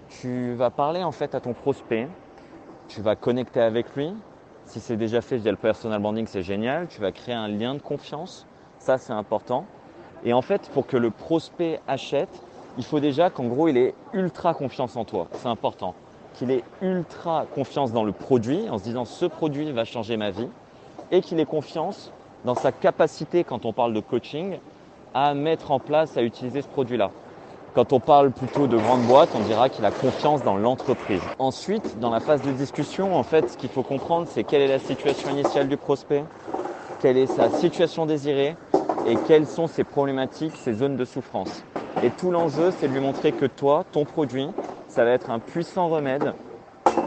tu 0.08 0.54
vas 0.56 0.72
parler 0.72 1.04
en 1.04 1.12
fait 1.12 1.36
à 1.36 1.42
ton 1.42 1.54
prospect, 1.54 2.10
tu 2.88 3.02
vas 3.02 3.16
connecter 3.16 3.62
avec 3.62 3.96
lui. 3.96 4.14
Si 4.70 4.80
c'est 4.80 4.98
déjà 4.98 5.22
fait 5.22 5.38
via 5.38 5.50
le 5.50 5.58
personal 5.58 6.00
branding, 6.00 6.28
c'est 6.28 6.44
génial. 6.44 6.86
Tu 6.90 7.02
vas 7.02 7.12
créer 7.12 7.34
un 7.34 7.48
lien 7.48 7.74
de 7.74 7.82
confiance, 7.82 8.46
ça 8.78 9.00
c'est 9.00 9.14
important. 9.14 9.66
Et 10.24 10.32
en 10.32 10.44
fait, 10.44 10.70
pour 10.76 10.86
que 10.86 10.96
le 10.96 11.10
prospect 11.10 11.80
achète, 11.88 12.30
il 12.78 12.84
faut 12.84 13.00
déjà 13.00 13.32
qu'en 13.32 13.46
gros, 13.46 13.68
il 13.68 13.78
ait 13.78 13.96
ultra 14.14 14.54
confiance 14.54 14.96
en 14.96 15.06
toi. 15.06 15.28
C'est 15.34 15.48
important. 15.48 15.96
Qu'il 16.36 16.52
ait 16.52 16.64
ultra 16.84 17.48
confiance 17.56 17.92
dans 17.92 18.04
le 18.04 18.12
produit, 18.12 18.70
en 18.70 18.78
se 18.78 18.84
disant 18.84 19.06
ce 19.06 19.26
produit 19.26 19.72
va 19.72 19.86
changer 19.86 20.18
ma 20.18 20.30
vie, 20.30 20.50
et 21.10 21.22
qu'il 21.22 21.40
ait 21.40 21.46
confiance 21.46 22.12
dans 22.46 22.54
sa 22.54 22.72
capacité, 22.72 23.44
quand 23.44 23.66
on 23.66 23.74
parle 23.74 23.96
de 23.96 24.02
coaching, 24.02 24.60
à 25.16 25.34
mettre 25.34 25.72
en 25.72 25.80
place, 25.80 26.16
à 26.16 26.22
utiliser 26.22 26.62
ce 26.62 26.68
produit-là. 26.68 27.10
Quand 27.76 27.94
on 27.94 28.00
parle 28.00 28.32
plutôt 28.32 28.66
de 28.66 28.78
grande 28.78 29.06
boîte, 29.06 29.30
on 29.36 29.42
dira 29.42 29.70
qu'il 29.70 29.86
a 29.86 29.92
confiance 29.92 30.42
dans 30.44 30.58
l'entreprise. 30.58 31.22
Ensuite, 31.38 32.00
dans 32.00 32.10
la 32.10 32.20
phase 32.20 32.42
de 32.42 32.52
discussion, 32.52 33.16
en 33.16 33.22
fait, 33.22 33.48
ce 33.48 33.58
qu'il 33.58 33.70
faut 33.70 33.84
comprendre, 33.84 34.28
c'est 34.28 34.44
quelle 34.44 34.62
est 34.62 34.68
la 34.68 34.80
situation 34.80 35.30
initiale 35.30 35.68
du 35.68 35.78
prospect, 35.78 36.24
quelle 37.00 37.16
est 37.16 37.28
sa 37.28 37.52
situation 37.52 38.08
désirée 38.08 38.56
et 39.06 39.16
quelles 39.28 39.46
sont 39.46 39.68
ses 39.68 39.84
problématiques, 39.84 40.56
ses 40.56 40.74
zones 40.74 40.98
de 40.98 41.06
souffrance. 41.06 41.64
Et 42.02 42.10
tout 42.10 42.32
l'enjeu, 42.32 42.72
c'est 42.72 42.88
de 42.88 42.94
lui 42.94 43.02
montrer 43.02 43.34
que 43.34 43.46
toi, 43.46 43.86
ton 43.92 44.04
produit, 44.04 44.48
ça 44.88 45.04
va 45.04 45.12
être 45.12 45.30
un 45.30 45.40
puissant 45.40 45.90
remède 45.90 46.34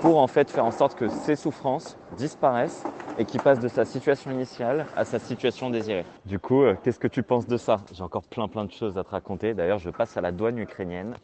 pour 0.00 0.18
en 0.18 0.28
fait 0.28 0.48
faire 0.48 0.64
en 0.64 0.70
sorte 0.70 0.94
que 0.94 1.08
ces 1.08 1.34
souffrances 1.34 1.96
disparaissent 2.16 2.84
et 3.18 3.24
qu'il 3.24 3.40
passe 3.40 3.60
de 3.60 3.68
sa 3.68 3.84
situation 3.84 4.30
initiale 4.30 4.86
à 4.96 5.04
sa 5.04 5.18
situation 5.18 5.70
désirée. 5.70 6.04
Du 6.24 6.38
coup, 6.38 6.62
euh, 6.62 6.74
qu'est-ce 6.82 6.98
que 6.98 7.08
tu 7.08 7.22
penses 7.22 7.46
de 7.46 7.56
ça? 7.56 7.80
J'ai 7.92 8.02
encore 8.02 8.22
plein 8.22 8.48
plein 8.48 8.64
de 8.64 8.72
choses 8.72 8.96
à 8.96 9.04
te 9.04 9.10
raconter. 9.10 9.54
D'ailleurs, 9.54 9.78
je 9.78 9.90
passe 9.90 10.16
à 10.16 10.20
la 10.20 10.32
douane 10.32 10.58
ukrainienne 10.58 11.14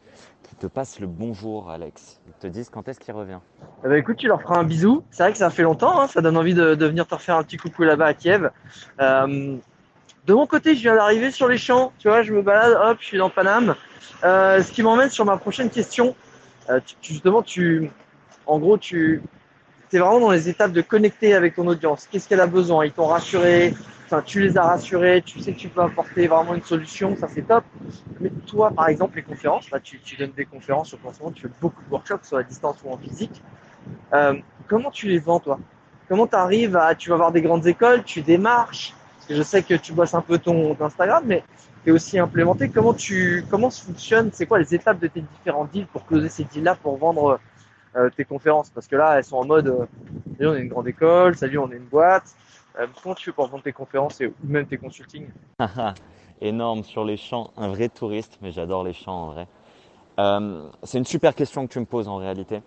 qui 0.43 0.55
te 0.55 0.67
passe 0.67 0.99
le 0.99 1.07
bonjour, 1.07 1.69
Alex. 1.69 2.19
Ils 2.27 2.33
te 2.33 2.47
disent 2.47 2.69
quand 2.69 2.87
est-ce 2.87 2.99
qu'il 2.99 3.13
revient. 3.13 3.39
Eh 3.83 3.87
ben, 3.87 3.95
écoute, 3.95 4.17
tu 4.17 4.27
leur 4.27 4.41
feras 4.41 4.59
un 4.59 4.63
bisou. 4.63 5.03
C'est 5.11 5.23
vrai 5.23 5.31
que 5.31 5.37
ça 5.37 5.49
fait 5.49 5.63
longtemps, 5.63 6.01
hein. 6.01 6.07
ça 6.07 6.21
donne 6.21 6.37
envie 6.37 6.53
de, 6.53 6.85
venir 6.85 7.07
te 7.07 7.15
refaire 7.15 7.35
un 7.35 7.43
petit 7.43 7.57
coucou 7.57 7.83
là-bas 7.83 8.07
à 8.07 8.13
Kiev. 8.13 8.49
Euh, 8.99 9.57
de 10.25 10.33
mon 10.33 10.45
côté, 10.45 10.75
je 10.75 10.81
viens 10.81 10.95
d'arriver 10.95 11.31
sur 11.31 11.47
les 11.47 11.57
champs. 11.57 11.91
Tu 11.97 12.07
vois, 12.07 12.21
je 12.21 12.33
me 12.33 12.41
balade, 12.41 12.77
hop, 12.81 12.97
je 12.99 13.05
suis 13.05 13.17
dans 13.17 13.29
Paname. 13.29 13.75
Euh, 14.23 14.61
ce 14.61 14.71
qui 14.71 14.83
m'emmène 14.83 15.09
sur 15.09 15.25
ma 15.25 15.37
prochaine 15.37 15.69
question. 15.69 16.15
justement, 17.01 17.41
tu, 17.41 17.89
en 18.45 18.59
gros, 18.59 18.77
tu 18.77 19.23
es 19.95 19.99
vraiment 19.99 20.19
dans 20.19 20.31
les 20.31 20.49
étapes 20.49 20.71
de 20.71 20.81
connecter 20.81 21.33
avec 21.33 21.55
ton 21.55 21.67
audience. 21.67 22.07
Qu'est-ce 22.11 22.27
qu'elle 22.27 22.41
a 22.41 22.47
besoin? 22.47 22.85
Ils 22.85 22.91
t'ont 22.91 23.07
rassuré, 23.07 23.73
enfin, 24.05 24.21
tu 24.21 24.41
les 24.41 24.57
as 24.57 24.63
rassurés, 24.63 25.21
tu 25.23 25.39
sais 25.39 25.53
que 25.53 25.59
tu 25.59 25.69
peux 25.69 25.81
apporter 25.81 26.27
vraiment 26.27 26.55
une 26.55 26.63
solution, 26.63 27.15
ça 27.15 27.27
c'est 27.27 27.47
top. 27.47 27.63
Mais 28.19 28.29
toi, 28.47 28.71
par 28.71 28.87
exemple, 28.87 29.17
les 29.17 29.23
conférences, 29.23 29.69
là, 29.71 29.79
tu, 29.79 29.99
donnes 30.17 30.31
des 30.35 30.45
conférences 30.45 30.89
sur 30.89 30.99
ton 30.99 31.31
tu 31.31 31.43
fais 31.43 31.53
beaucoup 31.61 31.83
de 31.83 31.89
workshops, 31.91 32.23
soit 32.23 32.39
à 32.39 32.43
distance 32.43 32.77
ou 32.83 32.91
en 32.91 32.97
physique. 32.97 33.41
Euh, 34.13 34.35
comment 34.67 34.91
tu 34.91 35.07
les 35.07 35.19
vends, 35.19 35.39
toi? 35.39 35.59
Comment 36.07 36.27
tu 36.27 36.35
arrives 36.35 36.75
à, 36.75 36.95
tu 36.95 37.09
vas 37.09 37.17
voir 37.17 37.31
des 37.31 37.41
grandes 37.41 37.67
écoles, 37.67 38.03
tu 38.03 38.21
démarches, 38.21 38.95
je 39.29 39.43
sais 39.43 39.61
que 39.61 39.75
tu 39.75 39.93
bosses 39.93 40.13
un 40.13 40.21
peu 40.21 40.39
ton, 40.39 40.75
Instagram, 40.79 41.23
mais 41.25 41.43
tu 41.83 41.89
es 41.89 41.93
aussi 41.93 42.17
implémenté. 42.17 42.69
Comment 42.69 42.93
tu, 42.93 43.45
comment 43.49 43.69
ça 43.69 43.83
fonctionne 43.85 44.31
C'est 44.33 44.45
quoi 44.45 44.59
les 44.59 44.73
étapes 44.73 44.99
de 44.99 45.07
tes 45.07 45.21
différents 45.21 45.65
deals 45.65 45.85
pour 45.85 46.05
closer 46.05 46.29
ces 46.29 46.43
deals-là, 46.45 46.75
pour 46.75 46.97
vendre 46.97 47.39
tes 48.15 48.25
conférences 48.25 48.69
Parce 48.69 48.87
que 48.87 48.95
là, 48.95 49.17
elles 49.17 49.23
sont 49.23 49.37
en 49.37 49.45
mode, 49.45 49.67
euh, 49.67 49.85
on 50.39 50.55
est 50.55 50.61
une 50.61 50.69
grande 50.69 50.87
école, 50.87 51.35
salut, 51.35 51.57
on 51.57 51.71
est 51.71 51.77
une 51.77 51.85
boîte. 51.85 52.35
Euh, 52.79 52.87
comment 53.01 53.15
tu 53.15 53.25
fais 53.25 53.31
pour 53.31 53.47
vendre 53.47 53.63
tes 53.63 53.73
conférences 53.73 54.21
et 54.21 54.31
même 54.43 54.65
tes 54.65 54.77
consultings 54.77 55.27
Énorme 56.41 56.83
sur 56.83 57.03
les 57.03 57.17
champs, 57.17 57.51
un 57.57 57.67
vrai 57.67 57.89
touriste, 57.89 58.37
mais 58.41 58.51
j'adore 58.51 58.83
les 58.83 58.93
champs 58.93 59.23
en 59.23 59.31
vrai. 59.31 59.47
Euh, 60.19 60.69
c'est 60.83 60.97
une 60.97 61.05
super 61.05 61.35
question 61.35 61.67
que 61.67 61.73
tu 61.73 61.79
me 61.79 61.85
poses 61.85 62.07
en 62.07 62.17
réalité. 62.17 62.61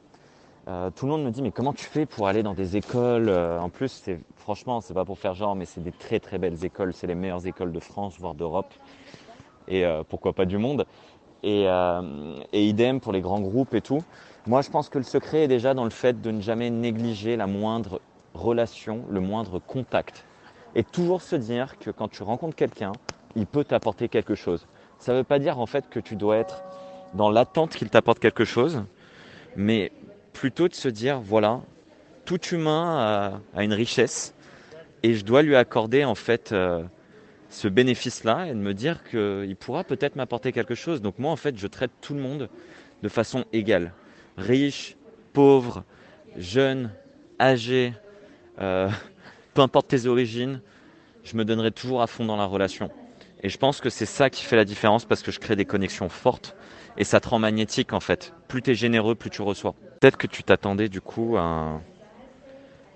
Euh, 0.68 0.90
tout 0.90 1.06
le 1.06 1.12
monde 1.12 1.24
me 1.24 1.30
dit 1.30 1.42
mais 1.42 1.50
comment 1.50 1.72
tu 1.72 1.86
fais 1.86 2.06
pour 2.06 2.28
aller 2.28 2.42
dans 2.42 2.54
des 2.54 2.76
écoles 2.76 3.30
En 3.30 3.68
plus, 3.70 3.88
c'est 3.88 4.20
franchement, 4.36 4.80
c'est 4.80 4.94
pas 4.94 5.04
pour 5.04 5.18
faire 5.18 5.34
genre, 5.34 5.56
mais 5.56 5.64
c'est 5.64 5.82
des 5.82 5.92
très 5.92 6.20
très 6.20 6.38
belles 6.38 6.64
écoles. 6.64 6.92
C'est 6.92 7.06
les 7.06 7.14
meilleures 7.14 7.46
écoles 7.46 7.72
de 7.72 7.80
France, 7.80 8.18
voire 8.18 8.34
d'Europe, 8.34 8.72
et 9.68 9.84
pourquoi 10.08 10.34
pas 10.34 10.44
du 10.44 10.58
monde. 10.58 10.86
Et 11.42 11.66
idem 12.52 13.00
pour 13.00 13.12
les 13.12 13.22
grands 13.22 13.40
groupes 13.40 13.74
et 13.74 13.80
tout. 13.80 14.02
Moi, 14.46 14.60
je 14.62 14.70
pense 14.70 14.88
que 14.88 14.98
le 14.98 15.04
secret 15.04 15.44
est 15.44 15.48
déjà 15.48 15.72
dans 15.72 15.84
le 15.84 15.90
fait 15.90 16.20
de 16.20 16.30
ne 16.32 16.40
jamais 16.40 16.68
négliger 16.68 17.36
la 17.36 17.46
moindre 17.46 18.00
relation, 18.34 19.04
le 19.08 19.20
moindre 19.20 19.60
contact. 19.60 20.24
Et 20.74 20.82
toujours 20.82 21.22
se 21.22 21.36
dire 21.36 21.78
que 21.78 21.90
quand 21.90 22.08
tu 22.08 22.24
rencontres 22.24 22.56
quelqu'un, 22.56 22.90
il 23.36 23.46
peut 23.46 23.62
t'apporter 23.62 24.08
quelque 24.08 24.34
chose. 24.34 24.66
Ça 24.98 25.12
ne 25.12 25.18
veut 25.18 25.24
pas 25.24 25.38
dire 25.38 25.60
en 25.60 25.66
fait 25.66 25.88
que 25.88 26.00
tu 26.00 26.16
dois 26.16 26.38
être 26.38 26.64
dans 27.14 27.30
l'attente 27.30 27.76
qu'il 27.76 27.88
t'apporte 27.88 28.18
quelque 28.18 28.44
chose, 28.44 28.82
mais 29.54 29.92
plutôt 30.32 30.66
de 30.66 30.74
se 30.74 30.88
dire 30.88 31.20
voilà, 31.20 31.60
tout 32.24 32.40
humain 32.46 33.40
a, 33.54 33.62
une 33.62 33.72
richesse 33.72 34.34
et 35.04 35.14
je 35.14 35.24
dois 35.24 35.42
lui 35.42 35.54
accorder 35.54 36.04
en 36.04 36.14
fait 36.14 36.50
euh, 36.52 36.82
ce 37.48 37.68
bénéfice-là 37.68 38.48
et 38.48 38.50
de 38.50 38.58
me 38.58 38.74
dire 38.74 39.04
qu'il 39.04 39.56
pourra 39.56 39.84
peut-être 39.84 40.16
m'apporter 40.16 40.52
quelque 40.52 40.74
chose. 40.74 41.00
Donc 41.00 41.18
moi 41.18 41.30
en 41.30 41.36
fait 41.36 41.56
je 41.56 41.66
traite 41.68 41.92
tout 42.00 42.14
le 42.14 42.20
monde 42.20 42.48
de 43.02 43.08
façon 43.08 43.44
égale, 43.52 43.92
riche, 44.36 44.96
pauvre, 45.32 45.84
jeune, 46.36 46.90
âgé, 47.40 47.94
euh, 48.60 48.88
peu 49.54 49.62
importe 49.62 49.88
tes 49.88 50.06
origines, 50.06 50.60
je 51.24 51.36
me 51.36 51.44
donnerai 51.44 51.70
toujours 51.70 52.02
à 52.02 52.06
fond 52.06 52.24
dans 52.24 52.36
la 52.36 52.46
relation. 52.46 52.90
Et 53.42 53.48
je 53.48 53.58
pense 53.58 53.80
que 53.80 53.90
c'est 53.90 54.06
ça 54.06 54.30
qui 54.30 54.44
fait 54.44 54.56
la 54.56 54.64
différence 54.64 55.04
parce 55.04 55.22
que 55.22 55.32
je 55.32 55.40
crée 55.40 55.56
des 55.56 55.64
connexions 55.64 56.08
fortes 56.08 56.54
et 56.96 57.04
ça 57.04 57.20
te 57.20 57.28
rend 57.28 57.38
magnétique 57.38 57.92
en 57.92 58.00
fait. 58.00 58.32
Plus 58.48 58.62
tu 58.62 58.70
es 58.70 58.74
généreux, 58.74 59.14
plus 59.14 59.30
tu 59.30 59.42
reçois. 59.42 59.74
Peut-être 60.00 60.16
que 60.16 60.26
tu 60.26 60.44
t'attendais 60.44 60.88
du 60.88 61.00
coup 61.00 61.36
à, 61.36 61.80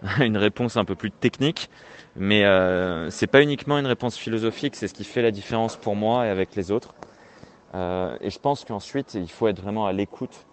une 0.20 0.36
réponse 0.36 0.76
un 0.76 0.84
peu 0.84 0.94
plus 0.94 1.10
technique, 1.10 1.68
mais 2.14 2.44
euh, 2.44 3.10
c'est 3.10 3.26
pas 3.26 3.42
uniquement 3.42 3.78
une 3.78 3.86
réponse 3.86 4.16
philosophique, 4.16 4.76
c'est 4.76 4.88
ce 4.88 4.94
qui 4.94 5.04
fait 5.04 5.22
la 5.22 5.30
différence 5.30 5.76
pour 5.76 5.96
moi 5.96 6.26
et 6.26 6.28
avec 6.28 6.54
les 6.54 6.70
autres. 6.70 6.94
Euh, 7.74 8.16
et 8.20 8.30
je 8.30 8.38
pense 8.38 8.64
qu'ensuite 8.64 9.14
il 9.14 9.30
faut 9.30 9.48
être 9.48 9.60
vraiment 9.60 9.86
à 9.86 9.92
l'écoute, 9.92 10.46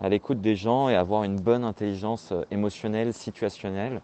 à 0.00 0.08
l'écoute 0.08 0.40
des 0.40 0.56
gens 0.56 0.88
et 0.88 0.94
avoir 0.94 1.24
une 1.24 1.36
bonne 1.36 1.64
intelligence 1.64 2.32
euh, 2.32 2.44
émotionnelle, 2.50 3.12
situationnelle, 3.12 4.00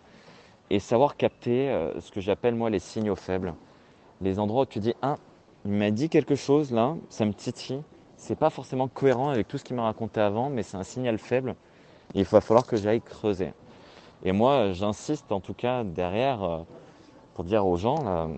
et 0.71 0.79
savoir 0.79 1.17
capter 1.17 1.71
euh, 1.71 2.01
ce 2.01 2.11
que 2.11 2.21
j'appelle 2.21 2.55
moi 2.55 2.71
les 2.71 2.79
signaux 2.79 3.17
faibles, 3.17 3.55
les 4.21 4.39
endroits 4.39 4.63
où 4.63 4.67
tu 4.67 4.81
dis 4.81 4.95
ah 5.03 5.17
il 5.65 5.73
m'a 5.73 5.91
dit 5.91 6.09
quelque 6.09 6.35
chose 6.35 6.73
là, 6.73 6.95
ça 7.09 7.25
me 7.25 7.33
titille, 7.33 7.83
c'est 8.17 8.39
pas 8.39 8.51
forcément 8.51 8.89
cohérent 8.89 9.31
avec 9.31 9.49
tout 9.49 9.59
ce 9.59 9.65
qu'il 9.65 9.77
m'a 9.77 9.85
raconté 9.85 10.21
avant, 10.21 10.51
mais 10.51 10.63
c'est 10.63 10.77
un 10.77 10.83
signal 10.83 11.19
faible. 11.19 11.55
Il 12.15 12.25
va 12.25 12.41
falloir 12.41 12.67
que 12.67 12.77
j'aille 12.77 13.01
creuser. 13.01 13.53
Et 14.25 14.33
moi, 14.33 14.73
j'insiste 14.73 15.33
en 15.33 15.41
tout 15.41 15.55
cas 15.55 15.85
derrière 15.85 16.43
euh, 16.43 16.59
pour 17.35 17.45
dire 17.45 17.67
aux 17.67 17.77
gens 17.77 18.31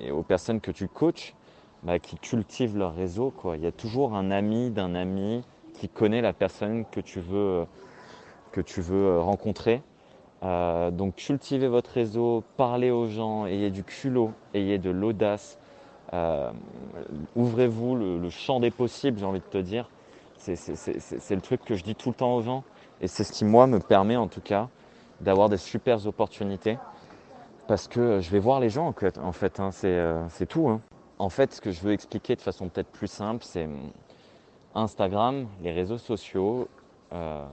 et 0.00 0.10
aux 0.10 0.22
personnes 0.22 0.60
que 0.60 0.72
tu 0.72 0.88
coaches 0.88 1.34
bah, 1.82 1.98
qui 1.98 2.16
cultivent 2.16 2.76
leur 2.76 2.94
réseau. 2.94 3.30
Quoi. 3.30 3.56
Il 3.56 3.62
y 3.62 3.66
a 3.66 3.72
toujours 3.72 4.14
un 4.14 4.30
ami 4.30 4.70
d'un 4.70 4.94
ami 4.94 5.42
qui 5.80 5.88
connaît 5.88 6.20
la 6.20 6.34
personne 6.34 6.84
que 6.84 7.00
tu 7.00 7.20
veux, 7.20 7.64
que 8.52 8.60
tu 8.60 8.82
veux 8.82 9.06
euh, 9.06 9.20
rencontrer. 9.20 9.80
Euh, 10.42 10.90
donc 10.90 11.14
cultivez 11.16 11.68
votre 11.68 11.90
réseau, 11.90 12.44
parlez 12.58 12.90
aux 12.90 13.06
gens, 13.06 13.46
ayez 13.46 13.70
du 13.70 13.82
culot, 13.82 14.32
ayez 14.52 14.76
de 14.76 14.90
l'audace, 14.90 15.58
euh, 16.12 16.50
ouvrez-vous 17.34 17.96
le, 17.96 18.30
champ 18.30 18.60
des 18.60 18.70
possibles, 18.70 19.18
j'ai 19.18 19.24
envie 19.24 19.40
de 19.40 19.44
te 19.44 19.56
dire. 19.56 19.88
C'est 20.36 20.54
le 21.34 21.40
truc 21.40 21.64
que 21.64 21.74
je 21.74 21.82
dis 21.82 21.94
tout 21.94 22.10
le 22.10 22.14
temps 22.14 22.34
aux 22.34 22.42
gens. 22.42 22.62
Et 23.00 23.08
c'est 23.08 23.24
ce 23.24 23.32
qui, 23.32 23.46
moi, 23.46 23.66
me 23.66 23.78
permet 23.78 24.16
en 24.16 24.28
tout 24.28 24.40
cas 24.40 24.68
d'avoir 25.22 25.48
des 25.48 25.56
super 25.56 26.06
opportunités. 26.06 26.76
Parce 27.68 27.88
que 27.88 28.20
je 28.20 28.30
vais 28.30 28.38
voir 28.38 28.60
les 28.60 28.68
gens 28.68 28.86
en 28.86 29.32
fait, 29.32 29.60
hein, 29.60 29.70
c'est 29.72 30.46
tout. 30.46 30.68
Hein. 30.68 30.80
En 31.18 31.30
fait, 31.30 31.54
ce 31.54 31.60
que 31.62 31.70
je 31.70 31.80
veux 31.80 31.92
expliquer 31.92 32.36
de 32.36 32.42
façon 32.42 32.68
peut-être 32.68 32.90
plus 32.90 33.06
simple, 33.06 33.44
c'est 33.44 33.64
hum, 33.64 33.90
Instagram, 34.74 35.46
les 35.62 35.72
réseaux 35.72 35.98
sociaux, 35.98 36.68
euh, 37.12 37.46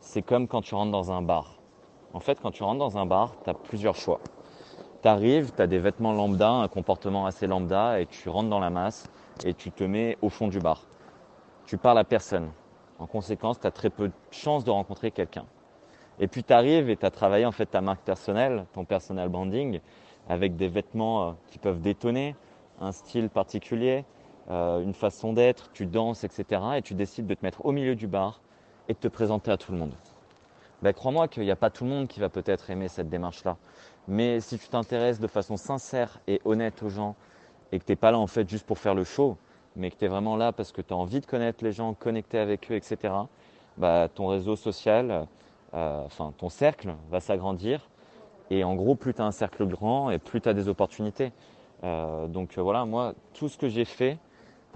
c'est 0.00 0.22
comme 0.22 0.48
quand 0.48 0.62
tu 0.62 0.74
rentres 0.74 0.92
dans 0.92 1.12
un 1.12 1.22
bar. 1.22 1.56
En 2.12 2.20
fait, 2.20 2.40
quand 2.40 2.50
tu 2.50 2.62
rentres 2.62 2.78
dans 2.78 2.98
un 2.98 3.06
bar, 3.06 3.34
tu 3.44 3.50
as 3.50 3.54
plusieurs 3.54 3.96
choix 3.96 4.20
tu 5.06 5.08
arrives, 5.08 5.52
tu 5.54 5.62
as 5.62 5.68
des 5.68 5.78
vêtements 5.78 6.12
lambda, 6.12 6.50
un 6.50 6.66
comportement 6.66 7.26
assez 7.26 7.46
lambda, 7.46 8.00
et 8.00 8.06
tu 8.06 8.28
rentres 8.28 8.48
dans 8.48 8.58
la 8.58 8.70
masse 8.70 9.08
et 9.44 9.54
tu 9.54 9.70
te 9.70 9.84
mets 9.84 10.18
au 10.20 10.30
fond 10.30 10.48
du 10.48 10.58
bar. 10.58 10.82
Tu 11.66 11.76
parles 11.76 11.98
à 11.98 12.04
personne. 12.04 12.50
En 12.98 13.06
conséquence, 13.06 13.60
tu 13.60 13.68
as 13.68 13.70
très 13.70 13.88
peu 13.88 14.08
de 14.08 14.14
chances 14.32 14.64
de 14.64 14.70
rencontrer 14.72 15.12
quelqu'un. 15.12 15.44
Et 16.18 16.26
puis 16.26 16.42
tu 16.42 16.52
arrives 16.52 16.90
et 16.90 16.96
tu 16.96 17.06
as 17.06 17.12
travaillé 17.12 17.46
en 17.46 17.52
fait 17.52 17.66
ta 17.66 17.80
marque 17.80 18.00
personnelle, 18.00 18.66
ton 18.72 18.84
personal 18.84 19.28
branding, 19.28 19.78
avec 20.28 20.56
des 20.56 20.66
vêtements 20.66 21.28
euh, 21.28 21.32
qui 21.52 21.58
peuvent 21.58 21.80
détonner, 21.80 22.34
un 22.80 22.90
style 22.90 23.28
particulier, 23.28 24.04
euh, 24.50 24.82
une 24.82 24.94
façon 24.94 25.32
d'être, 25.32 25.70
tu 25.72 25.86
danses, 25.86 26.24
etc. 26.24 26.60
Et 26.76 26.82
tu 26.82 26.94
décides 26.94 27.26
de 27.26 27.34
te 27.34 27.44
mettre 27.44 27.64
au 27.64 27.72
milieu 27.72 27.94
du 27.94 28.06
bar 28.06 28.40
et 28.88 28.94
de 28.94 28.98
te 28.98 29.08
présenter 29.08 29.50
à 29.50 29.56
tout 29.56 29.72
le 29.72 29.78
monde. 29.78 29.94
Ben, 30.82 30.92
crois-moi 30.92 31.26
qu'il 31.26 31.42
n'y 31.42 31.50
a 31.50 31.56
pas 31.56 31.70
tout 31.70 31.84
le 31.84 31.90
monde 31.90 32.06
qui 32.06 32.20
va 32.20 32.28
peut-être 32.28 32.70
aimer 32.70 32.88
cette 32.88 33.08
démarche-là. 33.08 33.56
Mais 34.08 34.40
si 34.40 34.58
tu 34.58 34.68
t'intéresses 34.68 35.18
de 35.18 35.26
façon 35.26 35.56
sincère 35.56 36.20
et 36.28 36.40
honnête 36.44 36.82
aux 36.82 36.90
gens 36.90 37.16
et 37.72 37.78
que 37.78 37.84
tu 37.84 37.92
n'es 37.92 37.96
pas 37.96 38.12
là 38.12 38.18
en 38.18 38.26
fait 38.26 38.48
juste 38.48 38.66
pour 38.66 38.78
faire 38.78 38.94
le 38.94 39.02
show, 39.02 39.36
mais 39.74 39.90
que 39.90 39.96
tu 39.96 40.04
es 40.04 40.08
vraiment 40.08 40.36
là 40.36 40.52
parce 40.52 40.72
que 40.72 40.82
tu 40.82 40.92
as 40.92 40.96
envie 40.96 41.20
de 41.20 41.26
connaître 41.26 41.64
les 41.64 41.72
gens, 41.72 41.94
connecter 41.94 42.38
avec 42.38 42.70
eux, 42.70 42.74
etc., 42.74 43.12
bah, 43.78 44.08
ton 44.14 44.28
réseau 44.28 44.54
social, 44.54 45.26
euh, 45.74 46.04
enfin 46.04 46.32
ton 46.38 46.48
cercle 46.48 46.94
va 47.10 47.20
s'agrandir. 47.20 47.88
Et 48.50 48.62
en 48.62 48.74
gros, 48.74 48.94
plus 48.94 49.12
tu 49.12 49.20
as 49.20 49.24
un 49.24 49.32
cercle 49.32 49.66
grand 49.66 50.10
et 50.10 50.18
plus 50.18 50.40
tu 50.40 50.48
as 50.48 50.54
des 50.54 50.68
opportunités. 50.68 51.32
Euh, 51.84 52.26
donc 52.28 52.56
voilà, 52.58 52.84
moi, 52.84 53.14
tout 53.34 53.48
ce 53.48 53.58
que 53.58 53.68
j'ai 53.68 53.84
fait 53.84 54.18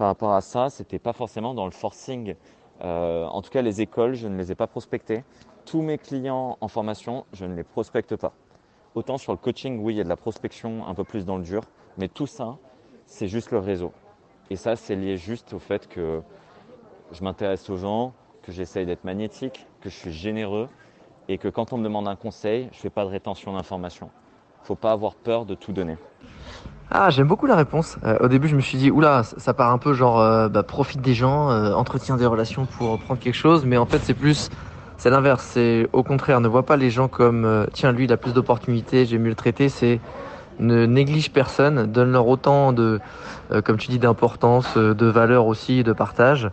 par 0.01 0.07
rapport 0.07 0.33
à 0.33 0.41
ça, 0.41 0.71
c'était 0.71 0.97
pas 0.97 1.13
forcément 1.13 1.53
dans 1.53 1.65
le 1.65 1.71
forcing. 1.71 2.33
en 2.81 3.41
tout 3.43 3.51
cas, 3.51 3.61
les 3.61 3.81
écoles, 3.81 4.15
je 4.15 4.27
ne 4.27 4.35
les 4.35 4.51
ai 4.51 4.55
pas 4.55 4.65
prospectées. 4.65 5.23
Tous 5.63 5.83
mes 5.83 5.99
clients 5.99 6.57
en 6.59 6.67
formation, 6.67 7.23
je 7.33 7.45
ne 7.45 7.53
les 7.53 7.63
prospecte 7.63 8.15
pas. 8.15 8.33
Autant 8.95 9.19
sur 9.19 9.31
le 9.31 9.37
coaching, 9.37 9.79
oui, 9.79 9.93
il 9.93 9.97
y 9.97 10.01
a 10.01 10.03
de 10.03 10.09
la 10.09 10.15
prospection 10.15 10.87
un 10.87 10.95
peu 10.95 11.03
plus 11.03 11.23
dans 11.23 11.37
le 11.37 11.43
dur, 11.43 11.61
mais 11.99 12.07
tout 12.07 12.25
ça, 12.25 12.57
c'est 13.05 13.27
juste 13.27 13.51
le 13.51 13.59
réseau. 13.59 13.91
Et 14.49 14.55
ça, 14.55 14.75
c'est 14.75 14.95
lié 14.95 15.17
juste 15.17 15.53
au 15.53 15.59
fait 15.59 15.87
que 15.87 16.23
je 17.11 17.23
m'intéresse 17.23 17.69
aux 17.69 17.77
gens, 17.77 18.13
que 18.41 18.51
j'essaye 18.51 18.87
d'être 18.87 19.03
magnétique, 19.03 19.67
que 19.81 19.91
je 19.91 19.95
suis 19.95 20.11
généreux 20.11 20.67
et 21.27 21.37
que 21.37 21.47
quand 21.47 21.73
on 21.73 21.77
me 21.77 21.83
demande 21.83 22.07
un 22.07 22.15
conseil, 22.15 22.69
je 22.71 22.77
ne 22.77 22.81
fais 22.81 22.89
pas 22.89 23.05
de 23.05 23.11
rétention 23.11 23.53
d'informations. 23.53 24.09
Il 24.57 24.61
ne 24.61 24.65
faut 24.65 24.75
pas 24.75 24.93
avoir 24.93 25.13
peur 25.13 25.45
de 25.45 25.53
tout 25.53 25.73
donner. 25.73 25.97
Ah, 26.93 27.09
j'aime 27.09 27.27
beaucoup 27.27 27.45
la 27.45 27.55
réponse. 27.55 27.95
Euh, 28.03 28.17
au 28.19 28.27
début, 28.27 28.49
je 28.49 28.55
me 28.57 28.59
suis 28.59 28.77
dit, 28.77 28.91
oula, 28.91 29.23
ça 29.23 29.53
part 29.53 29.71
un 29.71 29.77
peu 29.77 29.93
genre, 29.93 30.19
euh, 30.19 30.49
bah, 30.49 30.61
profite 30.61 30.99
des 30.99 31.13
gens, 31.13 31.49
euh, 31.49 31.73
des 32.17 32.25
relations 32.25 32.65
pour 32.65 32.99
prendre 32.99 33.17
quelque 33.17 33.33
chose, 33.33 33.63
mais 33.65 33.77
en 33.77 33.85
fait, 33.85 33.99
c'est 34.03 34.13
plus 34.13 34.49
c'est 34.97 35.09
l'inverse, 35.09 35.47
c'est 35.53 35.87
au 35.93 36.03
contraire, 36.03 36.41
ne 36.41 36.49
vois 36.49 36.65
pas 36.65 36.75
les 36.75 36.89
gens 36.89 37.07
comme 37.07 37.45
euh, 37.45 37.65
tiens 37.73 37.91
lui 37.91 38.03
il 38.03 38.13
a 38.13 38.17
plus 38.17 38.33
d'opportunités, 38.33 39.05
j'ai 39.05 39.17
mieux 39.17 39.29
le 39.29 39.35
traiter, 39.35 39.69
c'est 39.69 39.99
ne 40.59 40.85
néglige 40.85 41.31
personne, 41.31 41.87
donne-leur 41.87 42.27
autant 42.27 42.73
de, 42.73 42.99
comme 43.63 43.77
tu 43.77 43.89
dis, 43.89 43.97
d'importance, 43.97 44.77
de 44.77 45.05
valeur 45.05 45.47
aussi, 45.47 45.83
de 45.83 45.93
partage. 45.93 46.51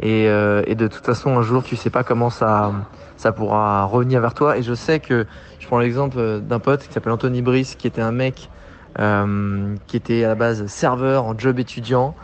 Et, 0.00 0.24
et, 0.24 0.74
de 0.74 0.88
toute 0.88 1.04
façon, 1.04 1.38
un 1.38 1.42
jour, 1.42 1.62
tu 1.62 1.76
sais 1.76 1.90
pas 1.90 2.02
comment 2.02 2.30
ça, 2.30 2.72
ça 3.16 3.30
pourra 3.30 3.84
revenir 3.84 4.20
vers 4.20 4.34
toi. 4.34 4.58
Et 4.58 4.62
je 4.62 4.74
sais 4.74 4.98
que, 4.98 5.24
je 5.60 5.66
prends 5.68 5.78
l'exemple 5.78 6.40
d'un 6.40 6.58
pote 6.58 6.82
qui 6.82 6.92
s'appelle 6.92 7.12
Anthony 7.12 7.42
Brice, 7.42 7.76
qui 7.76 7.86
était 7.86 8.02
un 8.02 8.10
mec 8.10 8.50
qui 8.96 9.96
était 9.96 10.24
à 10.24 10.28
la 10.28 10.34
base 10.34 10.66
serveur 10.66 11.24
en 11.24 11.38
job 11.38 11.58
étudiant, 11.58 12.14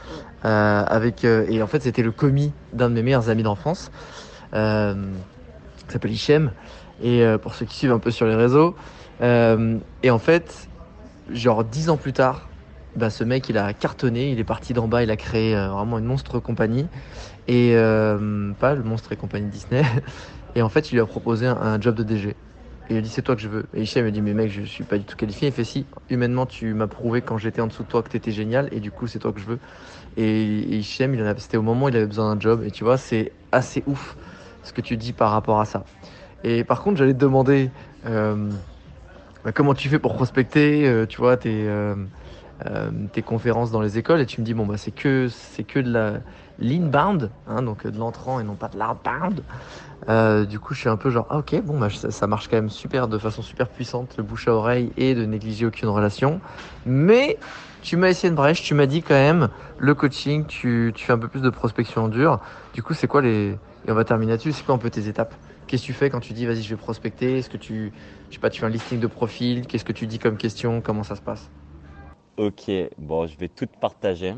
avec 0.42 1.24
et 1.24 1.62
en 1.62 1.66
fait 1.66 1.82
c'était 1.82 2.02
le 2.02 2.12
commis 2.12 2.52
d'un 2.72 2.88
de 2.88 2.94
mes 2.94 3.02
meilleurs 3.02 3.28
amis 3.28 3.42
d'enfance 3.42 3.90
qui 5.90 5.94
s'appelle 5.94 6.12
Hichem, 6.12 6.52
et 7.02 7.24
euh, 7.24 7.36
pour 7.36 7.54
ceux 7.54 7.66
qui 7.66 7.76
suivent 7.76 7.92
un 7.92 7.98
peu 7.98 8.12
sur 8.12 8.26
les 8.26 8.36
réseaux. 8.36 8.76
Euh, 9.22 9.78
et 10.02 10.10
en 10.10 10.18
fait, 10.18 10.68
genre 11.32 11.64
dix 11.64 11.90
ans 11.90 11.96
plus 11.96 12.12
tard, 12.12 12.48
bah, 12.96 13.10
ce 13.10 13.24
mec 13.24 13.48
il 13.48 13.58
a 13.58 13.72
cartonné, 13.72 14.30
il 14.30 14.38
est 14.38 14.44
parti 14.44 14.72
d'en 14.72 14.88
bas, 14.88 15.02
il 15.02 15.10
a 15.10 15.16
créé 15.16 15.56
euh, 15.56 15.68
vraiment 15.68 15.98
une 15.98 16.04
monstre 16.04 16.38
compagnie, 16.38 16.86
et 17.48 17.74
pas 17.74 18.74
le 18.74 18.82
monstre 18.84 19.12
et 19.12 19.16
compagnie 19.16 19.48
Disney. 19.48 19.82
Et 20.56 20.62
en 20.62 20.68
fait, 20.68 20.90
il 20.90 20.96
lui 20.96 21.00
a 21.00 21.06
proposé 21.06 21.46
un, 21.46 21.80
job 21.80 21.94
de 21.94 22.02
DG. 22.02 22.34
Et 22.90 22.94
il 22.94 22.96
a 22.98 23.00
dit 23.00 23.08
c'est 23.08 23.22
toi 23.22 23.36
que 23.36 23.40
je 23.40 23.48
veux. 23.48 23.66
Et 23.72 23.82
Hichem 23.82 24.04
a 24.04 24.10
dit 24.10 24.20
mais 24.20 24.34
mec 24.34 24.50
je 24.50 24.62
suis 24.62 24.84
pas 24.84 24.98
du 24.98 25.04
tout 25.04 25.16
qualifié. 25.16 25.48
Il 25.48 25.54
fait 25.54 25.64
si 25.64 25.86
humainement 26.10 26.44
tu 26.44 26.74
m'as 26.74 26.88
prouvé 26.88 27.22
quand 27.22 27.38
j'étais 27.38 27.60
en 27.60 27.68
dessous 27.68 27.84
de 27.84 27.88
toi 27.88 28.02
que 28.02 28.08
t'étais 28.08 28.32
génial 28.32 28.68
et 28.72 28.80
du 28.80 28.90
coup 28.90 29.06
c'est 29.06 29.20
toi 29.20 29.32
que 29.32 29.40
je 29.40 29.46
veux. 29.46 29.58
Et, 30.16 30.24
et 30.24 30.76
Hichem 30.78 31.14
il 31.14 31.22
en 31.22 31.34
c'était 31.38 31.56
au 31.56 31.62
moment 31.62 31.86
où 31.86 31.88
il 31.88 31.96
avait 31.96 32.06
besoin 32.06 32.34
d'un 32.34 32.40
job 32.40 32.62
et 32.64 32.70
tu 32.70 32.84
vois 32.84 32.98
c'est 32.98 33.32
assez 33.52 33.84
ouf 33.86 34.16
ce 34.62 34.72
que 34.72 34.80
tu 34.80 34.96
dis 34.96 35.12
par 35.12 35.30
rapport 35.30 35.60
à 35.60 35.64
ça. 35.64 35.84
Et 36.42 36.64
par 36.64 36.82
contre, 36.82 36.98
j'allais 36.98 37.12
te 37.12 37.18
demander 37.18 37.70
euh, 38.06 38.50
bah, 39.44 39.52
comment 39.52 39.74
tu 39.74 39.88
fais 39.88 39.98
pour 39.98 40.14
prospecter, 40.14 40.86
euh, 40.86 41.06
tu 41.06 41.18
vois, 41.18 41.36
tes, 41.36 41.66
euh, 41.68 41.94
tes 43.12 43.22
conférences 43.22 43.70
dans 43.70 43.80
les 43.80 43.98
écoles, 43.98 44.20
et 44.20 44.26
tu 44.26 44.40
me 44.40 44.46
dis 44.46 44.54
bon 44.54 44.66
bah 44.66 44.76
c'est 44.76 44.92
que 44.92 45.28
c'est 45.28 45.64
que 45.64 45.78
de 45.80 45.90
la 45.92 46.20
l'inbound, 46.58 47.32
hein, 47.46 47.62
donc 47.62 47.86
de 47.86 47.98
l'entrant 47.98 48.38
et 48.38 48.44
non 48.44 48.56
pas 48.56 48.68
de 48.68 48.78
l'outbound. 48.78 49.44
du 50.48 50.58
coup, 50.58 50.74
je 50.74 50.80
suis 50.80 50.88
un 50.88 50.96
peu 50.96 51.10
genre 51.10 51.26
ah, 51.30 51.38
ok 51.38 51.60
bon 51.62 51.78
bah 51.78 51.88
ça, 51.90 52.26
marche 52.26 52.48
quand 52.48 52.56
même 52.56 52.70
super 52.70 53.08
de 53.08 53.18
façon 53.18 53.42
super 53.42 53.68
puissante, 53.70 54.16
le 54.18 54.22
bouche 54.24 54.48
à 54.48 54.52
oreille 54.54 54.92
et 54.96 55.14
de 55.14 55.24
négliger 55.24 55.66
aucune 55.66 55.88
relation, 55.88 56.40
mais 56.84 57.38
tu 57.80 57.96
m'as 57.96 58.08
essayé 58.08 58.28
une 58.28 58.34
brèche, 58.34 58.62
tu 58.62 58.74
m'as 58.74 58.86
dit 58.86 59.02
quand 59.02 59.14
même 59.14 59.48
le 59.78 59.94
coaching, 59.94 60.46
tu, 60.46 60.92
tu 60.94 61.04
fais 61.04 61.12
un 61.12 61.18
peu 61.18 61.28
plus 61.28 61.40
de 61.42 61.50
prospection 61.50 62.04
en 62.04 62.08
dur. 62.08 62.40
Du 62.74 62.82
coup, 62.82 62.92
c'est 62.94 63.06
quoi 63.06 63.22
les, 63.22 63.58
et 63.86 63.90
on 63.90 63.94
va 63.94 64.04
terminer 64.04 64.32
là-dessus. 64.32 64.52
C'est 64.52 64.64
quoi 64.64 64.74
un 64.74 64.78
peu 64.78 64.90
tes 64.90 65.08
étapes? 65.08 65.34
Qu'est-ce 65.66 65.82
que 65.82 65.86
tu 65.86 65.92
fais 65.94 66.10
quand 66.10 66.20
tu 66.20 66.32
dis 66.32 66.46
vas-y, 66.46 66.62
je 66.62 66.70
vais 66.70 66.76
prospecter? 66.76 67.38
Est-ce 67.38 67.48
que 67.48 67.56
tu, 67.56 67.92
je 68.28 68.34
sais 68.34 68.40
pas, 68.40 68.50
tu 68.50 68.60
fais 68.60 68.66
un 68.66 68.70
listing 68.70 69.00
de 69.00 69.06
profil 69.06 69.66
Qu'est-ce 69.66 69.84
que 69.84 69.92
tu 69.92 70.06
dis 70.06 70.18
comme 70.18 70.36
question? 70.36 70.82
Comment 70.82 71.02
ça 71.04 71.16
se 71.16 71.22
passe? 71.22 71.50
Ok, 72.40 72.70
bon, 72.96 73.26
je 73.26 73.36
vais 73.36 73.48
tout 73.48 73.66
partager. 73.66 74.34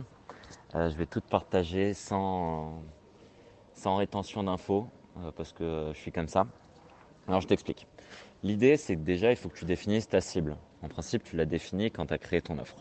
Euh, 0.74 0.90
je 0.90 0.96
vais 0.96 1.06
tout 1.06 1.20
partager 1.20 1.94
sans, 1.94 2.82
sans 3.74 3.94
rétention 3.94 4.42
d'infos 4.42 4.88
euh, 5.18 5.30
parce 5.36 5.52
que 5.52 5.92
je 5.94 5.98
suis 6.00 6.10
comme 6.10 6.26
ça. 6.26 6.48
Alors 7.28 7.40
je 7.40 7.46
t'explique. 7.46 7.86
L'idée, 8.42 8.76
c'est 8.76 8.96
que 8.96 9.02
déjà, 9.02 9.30
il 9.30 9.36
faut 9.36 9.48
que 9.48 9.56
tu 9.56 9.66
définisses 9.66 10.08
ta 10.08 10.20
cible. 10.20 10.56
En 10.82 10.88
principe, 10.88 11.22
tu 11.22 11.36
l'as 11.36 11.44
définie 11.44 11.92
quand 11.92 12.06
tu 12.06 12.12
as 12.12 12.18
créé 12.18 12.42
ton 12.42 12.58
offre. 12.58 12.74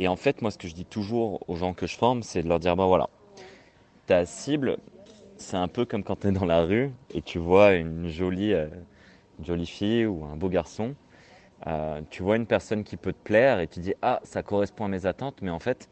Et 0.00 0.08
en 0.08 0.16
fait, 0.16 0.42
moi, 0.42 0.50
ce 0.50 0.58
que 0.58 0.66
je 0.66 0.74
dis 0.74 0.84
toujours 0.84 1.48
aux 1.48 1.54
gens 1.54 1.72
que 1.72 1.86
je 1.86 1.96
forme, 1.96 2.24
c'est 2.24 2.42
de 2.42 2.48
leur 2.48 2.58
dire, 2.58 2.74
ben 2.74 2.86
voilà, 2.86 3.08
ta 4.06 4.26
cible, 4.26 4.78
c'est 5.36 5.58
un 5.58 5.68
peu 5.68 5.84
comme 5.84 6.02
quand 6.02 6.18
tu 6.18 6.26
es 6.26 6.32
dans 6.32 6.44
la 6.44 6.64
rue 6.64 6.90
et 7.14 7.22
tu 7.22 7.38
vois 7.38 7.74
une 7.74 8.08
jolie, 8.08 8.52
euh, 8.54 8.66
jolie 9.44 9.66
fille 9.66 10.06
ou 10.06 10.24
un 10.24 10.34
beau 10.34 10.48
garçon. 10.48 10.96
Euh, 11.66 12.00
tu 12.10 12.22
vois 12.22 12.36
une 12.36 12.46
personne 12.46 12.84
qui 12.84 12.96
peut 12.96 13.12
te 13.12 13.22
plaire 13.22 13.60
et 13.60 13.68
tu 13.68 13.80
dis, 13.80 13.94
ah, 14.02 14.20
ça 14.22 14.42
correspond 14.42 14.86
à 14.86 14.88
mes 14.88 15.06
attentes, 15.06 15.42
mais 15.42 15.50
en 15.50 15.58
fait, 15.58 15.88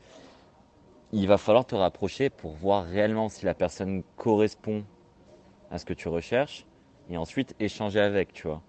il 1.12 1.26
va 1.26 1.38
falloir 1.38 1.66
te 1.66 1.74
rapprocher 1.74 2.30
pour 2.30 2.52
voir 2.52 2.84
réellement 2.84 3.28
si 3.28 3.44
la 3.44 3.54
personne 3.54 4.02
correspond 4.16 4.84
à 5.70 5.78
ce 5.78 5.84
que 5.84 5.94
tu 5.94 6.08
recherches 6.08 6.66
et 7.10 7.16
ensuite 7.16 7.54
échanger 7.60 8.00
avec, 8.00 8.32
tu 8.32 8.46
vois. 8.46 8.62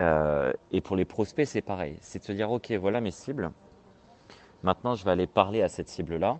Euh, 0.00 0.52
et 0.70 0.80
pour 0.80 0.96
les 0.96 1.04
prospects, 1.04 1.46
c'est 1.46 1.62
pareil. 1.62 1.98
C'est 2.00 2.20
de 2.20 2.24
se 2.24 2.32
dire, 2.32 2.50
OK, 2.50 2.70
voilà 2.72 3.00
mes 3.00 3.10
cibles. 3.10 3.50
Maintenant, 4.62 4.94
je 4.94 5.04
vais 5.04 5.10
aller 5.10 5.26
parler 5.26 5.62
à 5.62 5.68
cette 5.68 5.88
cible-là. 5.88 6.38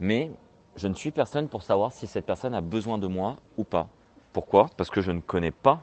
Mais 0.00 0.30
je 0.76 0.88
ne 0.88 0.94
suis 0.94 1.10
personne 1.10 1.48
pour 1.48 1.62
savoir 1.62 1.92
si 1.92 2.06
cette 2.06 2.26
personne 2.26 2.54
a 2.54 2.60
besoin 2.60 2.98
de 2.98 3.06
moi 3.06 3.36
ou 3.56 3.64
pas. 3.64 3.88
Pourquoi? 4.32 4.68
Parce 4.76 4.90
que 4.90 5.00
je 5.00 5.12
ne 5.12 5.20
connais 5.20 5.52
pas 5.52 5.82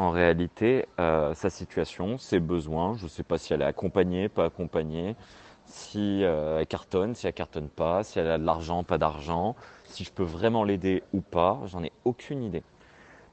en 0.00 0.10
réalité 0.12 0.86
euh, 0.98 1.34
sa 1.34 1.50
situation, 1.50 2.16
ses 2.16 2.40
besoins. 2.40 2.96
Je 2.96 3.04
ne 3.04 3.08
sais 3.08 3.22
pas 3.22 3.36
si 3.36 3.52
elle 3.52 3.60
est 3.60 3.66
accompagnée, 3.66 4.30
pas 4.30 4.46
accompagnée, 4.46 5.14
si 5.66 6.24
euh, 6.24 6.60
elle 6.60 6.66
cartonne, 6.66 7.14
si 7.14 7.26
elle 7.26 7.34
cartonne 7.34 7.68
pas, 7.68 8.02
si 8.02 8.18
elle 8.18 8.30
a 8.30 8.38
de 8.38 8.44
l'argent, 8.44 8.82
pas 8.82 8.96
d'argent, 8.96 9.56
si 9.84 10.04
je 10.04 10.10
peux 10.10 10.22
vraiment 10.22 10.64
l'aider 10.64 11.02
ou 11.12 11.20
pas. 11.20 11.60
J'en 11.66 11.84
ai 11.84 11.92
aucune 12.06 12.42
idée. 12.42 12.62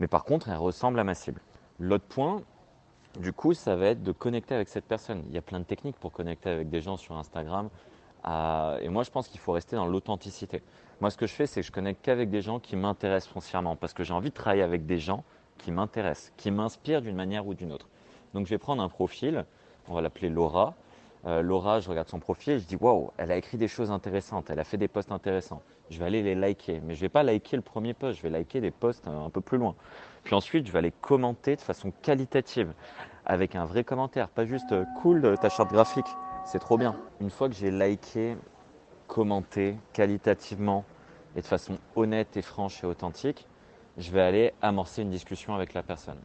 Mais 0.02 0.08
par 0.08 0.26
contre, 0.26 0.50
elle 0.50 0.58
ressemble 0.58 1.00
à 1.00 1.06
ma 1.06 1.14
cible. 1.14 1.40
L'autre 1.80 2.04
point, 2.04 2.42
du 3.18 3.32
coup, 3.32 3.54
ça 3.54 3.78
va 3.78 3.86
être 3.86 4.04
de 4.04 4.12
connecter 4.12 4.54
avec 4.54 4.68
cette 4.68 4.86
personne. 4.86 5.24
Il 5.30 5.34
y 5.34 5.38
a 5.38 5.42
plein 5.42 5.60
de 5.60 5.66
techniques 5.66 5.96
pour 5.96 6.12
connecter 6.12 6.50
avec 6.50 6.70
des 6.70 6.82
gens 6.82 6.98
sur 6.98 7.16
Instagram. 7.16 7.70
Euh, 8.28 8.78
et 8.80 8.90
moi, 8.90 9.04
je 9.04 9.10
pense 9.10 9.30
qu'il 9.30 9.40
faut 9.40 9.54
rester 9.54 9.78
dans 9.78 9.88
l'authenticité. 9.88 10.62
Moi, 11.00 11.12
ce 11.12 11.18
que 11.18 11.28
je 11.28 11.34
fais, 11.34 11.46
c'est 11.48 11.62
que 11.62 11.68
je 11.68 11.72
connecte 11.72 12.04
qu'avec 12.04 12.30
des 12.30 12.42
gens 12.42 12.60
qui 12.60 12.76
m'intéressent 12.76 13.32
foncièrement. 13.32 13.78
Parce 13.78 13.94
que 13.94 14.04
j'ai 14.04 14.14
envie 14.14 14.32
de 14.32 14.36
travailler 14.36 14.64
avec 14.64 14.86
des 14.86 15.00
gens 15.00 15.24
qui 15.58 15.72
m'intéressent, 15.72 16.32
qui 16.38 16.52
m'inspirent 16.52 17.02
d'une 17.02 17.16
manière 17.16 17.48
ou 17.48 17.54
d'une 17.54 17.72
autre. 17.72 17.88
Donc, 18.34 18.46
je 18.46 18.52
vais 18.52 18.58
prendre 18.58 18.82
un 18.82 18.90
profil. 18.90 19.46
On 19.88 19.94
va 19.94 20.02
l'appeler 20.02 20.30
Laura. 20.30 20.76
Euh, 21.26 21.42
Laura, 21.42 21.80
je 21.80 21.90
regarde 21.90 22.08
son 22.08 22.20
profil 22.20 22.54
et 22.54 22.60
je 22.60 22.66
dis 22.66 22.76
waouh, 22.76 23.12
elle 23.18 23.32
a 23.32 23.38
écrit 23.38 23.58
des 23.58 23.68
choses 23.68 23.92
intéressantes, 23.92 24.50
elle 24.50 24.60
a 24.60 24.64
fait 24.64 24.78
des 24.78 24.88
posts 24.88 25.12
intéressants. 25.12 25.62
Je 25.90 25.98
vais 26.00 26.06
aller 26.06 26.22
les 26.22 26.36
liker, 26.36 26.80
mais 26.86 26.96
je 26.96 27.02
vais 27.02 27.10
pas 27.10 27.24
liker 27.24 27.56
le 27.56 27.62
premier 27.62 27.94
post, 27.94 28.18
je 28.18 28.24
vais 28.24 28.30
liker 28.30 28.62
des 28.62 28.72
posts 28.72 29.08
un 29.08 29.30
peu 29.30 29.42
plus 29.42 29.58
loin. 29.58 29.76
Puis 30.24 30.36
ensuite, 30.36 30.68
je 30.68 30.72
vais 30.72 30.80
aller 30.80 30.94
commenter 31.02 31.56
de 31.56 31.62
façon 31.62 31.92
qualitative, 32.02 32.74
avec 33.26 33.56
un 33.56 33.66
vrai 33.66 33.84
commentaire, 33.84 34.30
pas 34.30 34.46
juste 34.46 34.72
euh, 34.72 34.86
cool 35.02 35.38
ta 35.42 35.50
charte 35.50 35.72
graphique, 35.72 36.08
c'est 36.46 36.60
trop 36.60 36.78
bien. 36.78 36.96
Une 37.20 37.30
fois 37.30 37.50
que 37.50 37.56
j'ai 37.56 37.72
liké, 37.72 38.38
commenté 39.08 39.76
qualitativement 39.94 40.86
et 41.36 41.42
de 41.42 41.46
façon 41.46 41.78
honnête 41.96 42.38
et 42.38 42.42
franche 42.42 42.84
et 42.84 42.88
authentique, 42.88 43.48
je 43.98 44.12
vais 44.12 44.22
aller 44.22 44.54
amorcer 44.62 45.02
une 45.02 45.10
discussion 45.10 45.56
avec 45.56 45.74
la 45.74 45.84
personne. 45.84 46.20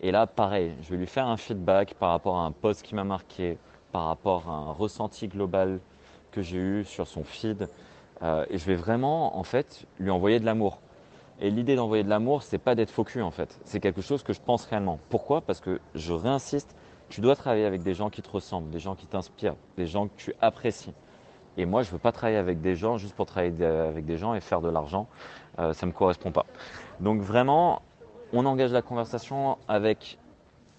Et 0.00 0.12
là, 0.12 0.26
pareil, 0.26 0.72
je 0.82 0.90
vais 0.90 0.96
lui 0.96 1.06
faire 1.06 1.26
un 1.26 1.36
feedback 1.36 1.94
par 1.94 2.10
rapport 2.10 2.36
à 2.36 2.44
un 2.44 2.52
post 2.52 2.82
qui 2.82 2.94
m'a 2.94 3.04
marqué, 3.04 3.58
par 3.90 4.04
rapport 4.04 4.48
à 4.48 4.52
un 4.52 4.72
ressenti 4.72 5.26
global 5.26 5.80
que 6.30 6.42
j'ai 6.42 6.58
eu 6.58 6.84
sur 6.84 7.06
son 7.08 7.24
feed. 7.24 7.68
Euh, 8.22 8.44
et 8.50 8.58
je 8.58 8.64
vais 8.64 8.76
vraiment, 8.76 9.36
en 9.36 9.42
fait, 9.42 9.86
lui 9.98 10.10
envoyer 10.10 10.38
de 10.38 10.44
l'amour. 10.44 10.80
Et 11.40 11.50
l'idée 11.50 11.76
d'envoyer 11.76 12.02
de 12.02 12.08
l'amour, 12.08 12.42
c'est 12.42 12.58
pas 12.58 12.74
d'être 12.74 12.90
focus 12.90 13.22
en 13.22 13.30
fait. 13.30 13.60
C'est 13.64 13.80
quelque 13.80 14.00
chose 14.00 14.22
que 14.22 14.32
je 14.32 14.40
pense 14.40 14.64
réellement. 14.66 14.98
Pourquoi? 15.08 15.40
Parce 15.40 15.60
que 15.60 15.80
je 15.94 16.12
réinsiste, 16.12 16.74
tu 17.08 17.20
dois 17.20 17.36
travailler 17.36 17.64
avec 17.64 17.82
des 17.82 17.94
gens 17.94 18.10
qui 18.10 18.22
te 18.22 18.30
ressemblent, 18.30 18.70
des 18.70 18.80
gens 18.80 18.96
qui 18.96 19.06
t'inspirent, 19.06 19.54
des 19.76 19.86
gens 19.86 20.08
que 20.08 20.16
tu 20.16 20.34
apprécies. 20.40 20.94
Et 21.56 21.64
moi, 21.64 21.82
je 21.82 21.90
veux 21.90 21.98
pas 21.98 22.12
travailler 22.12 22.38
avec 22.38 22.60
des 22.60 22.76
gens 22.76 22.98
juste 22.98 23.14
pour 23.14 23.26
travailler 23.26 23.64
avec 23.64 24.04
des 24.04 24.16
gens 24.16 24.34
et 24.34 24.40
faire 24.40 24.60
de 24.60 24.68
l'argent. 24.68 25.08
Euh, 25.58 25.72
ça 25.72 25.86
me 25.86 25.92
correspond 25.92 26.30
pas. 26.30 26.46
Donc 27.00 27.20
vraiment, 27.20 27.82
on 28.32 28.46
engage 28.46 28.72
la 28.72 28.82
conversation 28.82 29.58
avec 29.66 30.18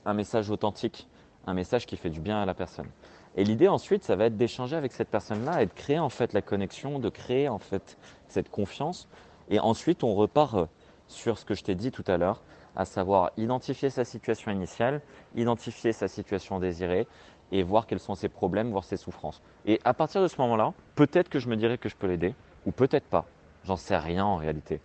un 0.06 0.14
message 0.14 0.50
authentique, 0.50 1.08
un 1.48 1.54
message 1.54 1.86
qui 1.86 1.98
fait 1.98 2.10
du 2.10 2.22
bien 2.22 2.42
à 2.42 2.46
la 2.46 2.54
personne. 2.54 2.88
Et 3.36 3.44
l'idée 3.44 3.68
ensuite, 3.68 4.04
ça 4.04 4.16
va 4.16 4.26
être 4.26 4.38
d'échanger 4.38 4.76
avec 4.76 4.92
cette 4.92 5.10
personne-là 5.10 5.62
et 5.62 5.66
de 5.66 5.74
créer 5.74 6.00
en 6.00 6.10
fait 6.10 6.34
la 6.34 6.42
connexion, 6.42 7.00
de 7.00 7.10
créer 7.10 7.48
en 7.48 7.60
fait 7.60 7.98
cette 8.28 8.50
confiance 8.50 9.08
et 9.50 9.60
ensuite, 9.60 10.04
on 10.04 10.14
repart 10.14 10.54
euh, 10.56 10.66
sur 11.08 11.38
ce 11.38 11.46
que 11.46 11.56
je 11.56 11.64
t'ai 11.64 11.76
dit 11.76 11.92
tout 11.92 12.04
à 12.08 12.18
l'heure, 12.18 12.42
à 12.76 12.86
savoir 12.86 13.32
identifier 13.36 13.90
sa 13.90 14.06
situation 14.06 14.52
initiale, 14.52 15.02
identifier 15.36 15.92
sa 15.92 16.08
situation 16.08 16.60
désirée 16.60 17.08
et 17.52 17.64
voir 17.64 17.88
quels 17.88 18.00
sont 18.00 18.14
ses 18.14 18.30
problèmes, 18.30 18.70
voir 18.70 18.84
ses 18.84 18.98
souffrances. 18.98 19.42
Et 19.66 19.80
à 19.84 19.94
partir 19.96 20.22
de 20.22 20.28
ce 20.28 20.40
moment-là, 20.42 20.74
peut-être 20.96 21.30
que 21.30 21.40
je 21.40 21.50
me 21.50 21.56
dirais 21.56 21.80
que 21.80 21.90
je 21.90 21.96
peux 21.96 22.06
l'aider, 22.06 22.36
ou 22.68 22.72
peut-être 22.72 23.06
pas. 23.06 23.26
J'en 23.66 23.76
sais 23.76 23.98
rien 23.98 24.26
en 24.26 24.38
réalité. 24.38 24.82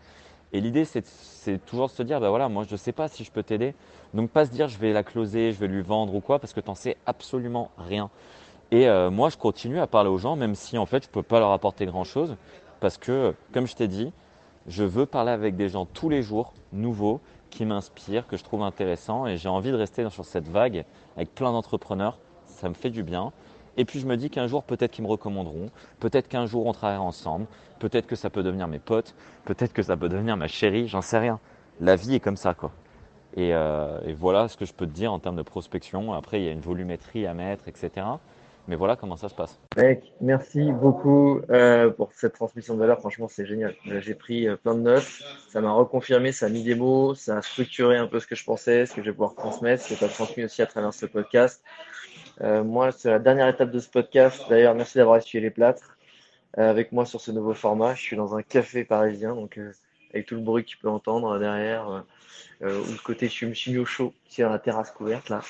Et 0.53 0.61
l'idée, 0.61 0.85
c'est 0.85 1.65
toujours 1.67 1.91
se 1.91 2.03
dire, 2.03 2.21
ben 2.21 2.29
voilà, 2.29 2.49
moi 2.49 2.65
je 2.65 2.73
ne 2.73 2.77
sais 2.77 2.93
pas 2.93 3.09
si 3.09 3.25
je 3.25 3.31
peux 3.31 3.43
t'aider. 3.43 3.75
Donc 4.15 4.31
pas 4.31 4.47
se 4.47 4.51
dire, 4.51 4.69
je 4.69 4.79
vais 4.79 4.93
la 4.93 5.03
closer, 5.03 5.53
je 5.53 5.59
vais 5.59 5.67
lui 5.67 5.83
vendre 5.83 6.15
ou 6.15 6.21
quoi, 6.21 6.39
parce 6.39 6.53
que 6.53 6.61
tu 6.61 6.69
n'en 6.69 6.77
sais 6.77 6.97
absolument 7.07 7.71
rien. 7.77 8.11
Et 8.71 8.89
euh, 8.89 9.11
moi, 9.11 9.29
je 9.31 9.37
continue 9.37 9.81
à 9.81 9.87
parler 9.87 10.11
aux 10.11 10.19
gens, 10.19 10.37
même 10.37 10.55
si 10.55 10.79
en 10.79 10.87
fait, 10.87 11.03
je 11.03 11.09
ne 11.09 11.13
peux 11.13 11.23
pas 11.23 11.41
leur 11.41 11.51
apporter 11.51 11.87
grand-chose, 11.87 12.37
parce 12.81 12.99
que, 12.99 13.35
comme 13.53 13.67
je 13.67 13.75
t'ai 13.75 13.89
dit, 13.89 14.13
je 14.67 14.85
veux 14.85 15.07
parler 15.07 15.33
avec 15.33 15.57
des 15.57 15.69
gens 15.69 15.87
tous 15.87 16.09
les 16.09 16.23
jours, 16.23 16.53
nouveaux, 16.73 17.21
qui 17.51 17.65
m'inspirent, 17.65 18.27
que 18.27 18.37
je 18.37 18.45
trouve 18.45 18.63
intéressants 18.63 19.27
et 19.27 19.37
j'ai 19.37 19.49
envie 19.49 19.71
de 19.71 19.77
rester 19.77 20.09
sur 20.11 20.25
cette 20.25 20.49
vague 20.49 20.85
avec 21.17 21.35
plein 21.35 21.53
d'entrepreneurs. 21.53 22.19
Ça 22.47 22.69
me 22.69 22.75
fait 22.75 22.91
du 22.91 23.03
bien. 23.03 23.33
Et 23.77 23.85
puis 23.85 24.01
je 24.01 24.07
me 24.07 24.17
dis 24.17 24.31
qu'un 24.31 24.47
jour, 24.47 24.63
peut-être 24.63 24.93
qu'ils 24.93 25.05
me 25.05 25.11
recommanderont, 25.11 25.71
peut-être 26.01 26.29
qu'un 26.29 26.47
jour 26.47 26.67
on 26.67 26.73
travaillera 26.73 27.05
ensemble, 27.05 27.47
peut-être 27.79 28.07
que 28.07 28.17
ça 28.17 28.31
peut 28.31 28.43
devenir 28.43 28.69
mes 28.69 28.79
potes, 28.79 29.15
peut-être 29.45 29.73
que 29.73 29.83
ça 29.83 29.97
peut 29.97 30.09
devenir 30.09 30.37
ma 30.37 30.47
chérie, 30.47 30.89
j'en 30.89 31.03
sais 31.03 31.19
rien. 31.19 31.41
La 31.81 31.97
vie 31.97 32.15
est 32.15 32.21
comme 32.21 32.37
ça, 32.37 32.55
quoi. 32.55 32.71
Et, 33.37 33.53
euh, 33.53 33.99
voilà 34.17 34.49
ce 34.49 34.57
que 34.57 34.65
je 34.65 34.73
peux 34.73 34.87
te 34.87 34.93
dire 34.93 35.13
en 35.13 35.19
termes 35.19 35.37
de 35.37 35.43
prospection. 35.43 36.13
Après, 36.13 36.41
il 36.41 36.45
y 36.45 36.49
a 36.49 36.53
une 36.53 36.61
volumétrie 36.61 37.27
à 37.27 37.35
mettre, 37.35 37.67
etc. 37.67 38.07
Mais 38.69 38.77
voilà 38.77 38.97
comment 38.97 39.17
ça 39.17 39.29
se 39.29 39.35
passe. 39.35 39.61
Mec, 39.77 40.15
merci 40.21 40.73
beaucoup 40.73 41.41
euh, 41.51 41.91
pour 41.91 42.13
cette 42.15 42.33
transmission 42.33 42.75
de 42.75 42.79
valeur. 42.79 43.01
Franchement, 43.01 43.27
c'est 43.29 43.45
génial. 43.45 43.75
Euh, 43.89 44.01
j'ai 44.01 44.15
pris 44.15 44.47
plein 44.63 44.75
de 44.75 44.81
notes. 44.81 45.23
Ça 45.51 45.61
m'a 45.61 45.73
reconfirmé, 45.73 46.33
ça 46.33 46.47
a 46.47 46.49
mis 46.49 46.63
des 46.63 46.75
mots, 46.77 47.15
ça 47.15 47.39
a 47.39 47.43
structuré 47.43 47.99
un 47.99 48.07
peu 48.07 48.21
ce 48.21 48.27
que 48.27 48.37
je 48.37 48.45
pensais, 48.45 48.87
ce 48.87 48.95
que 48.95 49.03
je 49.03 49.11
vais 49.11 49.13
pouvoir 49.13 49.35
transmettre, 49.35 49.83
ce 49.83 49.95
que 49.95 49.99
tu 49.99 50.05
as 50.05 50.09
transmis 50.09 50.45
aussi 50.45 50.63
à 50.63 50.67
travers 50.67 50.95
ce 50.95 51.05
podcast. 51.05 51.63
Euh, 52.41 52.65
moi, 52.65 52.93
c'est 52.93 53.11
la 53.11 53.19
dernière 53.19 53.49
étape 53.49 53.71
de 53.71 53.79
ce 53.79 53.89
podcast. 53.89 54.43
D'ailleurs, 54.49 54.75
merci 54.75 54.99
d'avoir 54.99 55.17
essuyé 55.17 55.43
les 55.43 55.51
plâtres 55.51 55.97
euh, 56.59 56.69
avec 56.69 56.93
moi 56.93 57.05
sur 57.05 57.21
ce 57.21 57.31
nouveau 57.31 57.55
format. 57.55 57.95
Je 57.95 58.03
suis 58.03 58.17
dans 58.17 58.37
un 58.37 58.43
café 58.43 58.85
parisien, 58.85 59.35
donc 59.35 59.59
avec 60.13 60.27
tout 60.27 60.35
le 60.35 60.41
bruit 60.41 60.65
que 60.65 60.71
tu 60.71 60.79
peux 60.79 60.89
entendre 60.89 61.39
derrière, 61.39 62.05
ou 62.61 62.67
le 62.67 63.03
côté 63.03 63.27
je 63.27 63.33
suis 63.33 63.73
mis 63.73 63.79
au 63.79 63.85
chaud, 63.85 64.15
qui 64.27 64.41
est 64.41 64.45
dans 64.45 64.51
la 64.51 64.59
terrasse 64.59 64.93
couverte 64.93 65.29
là. 65.29 65.43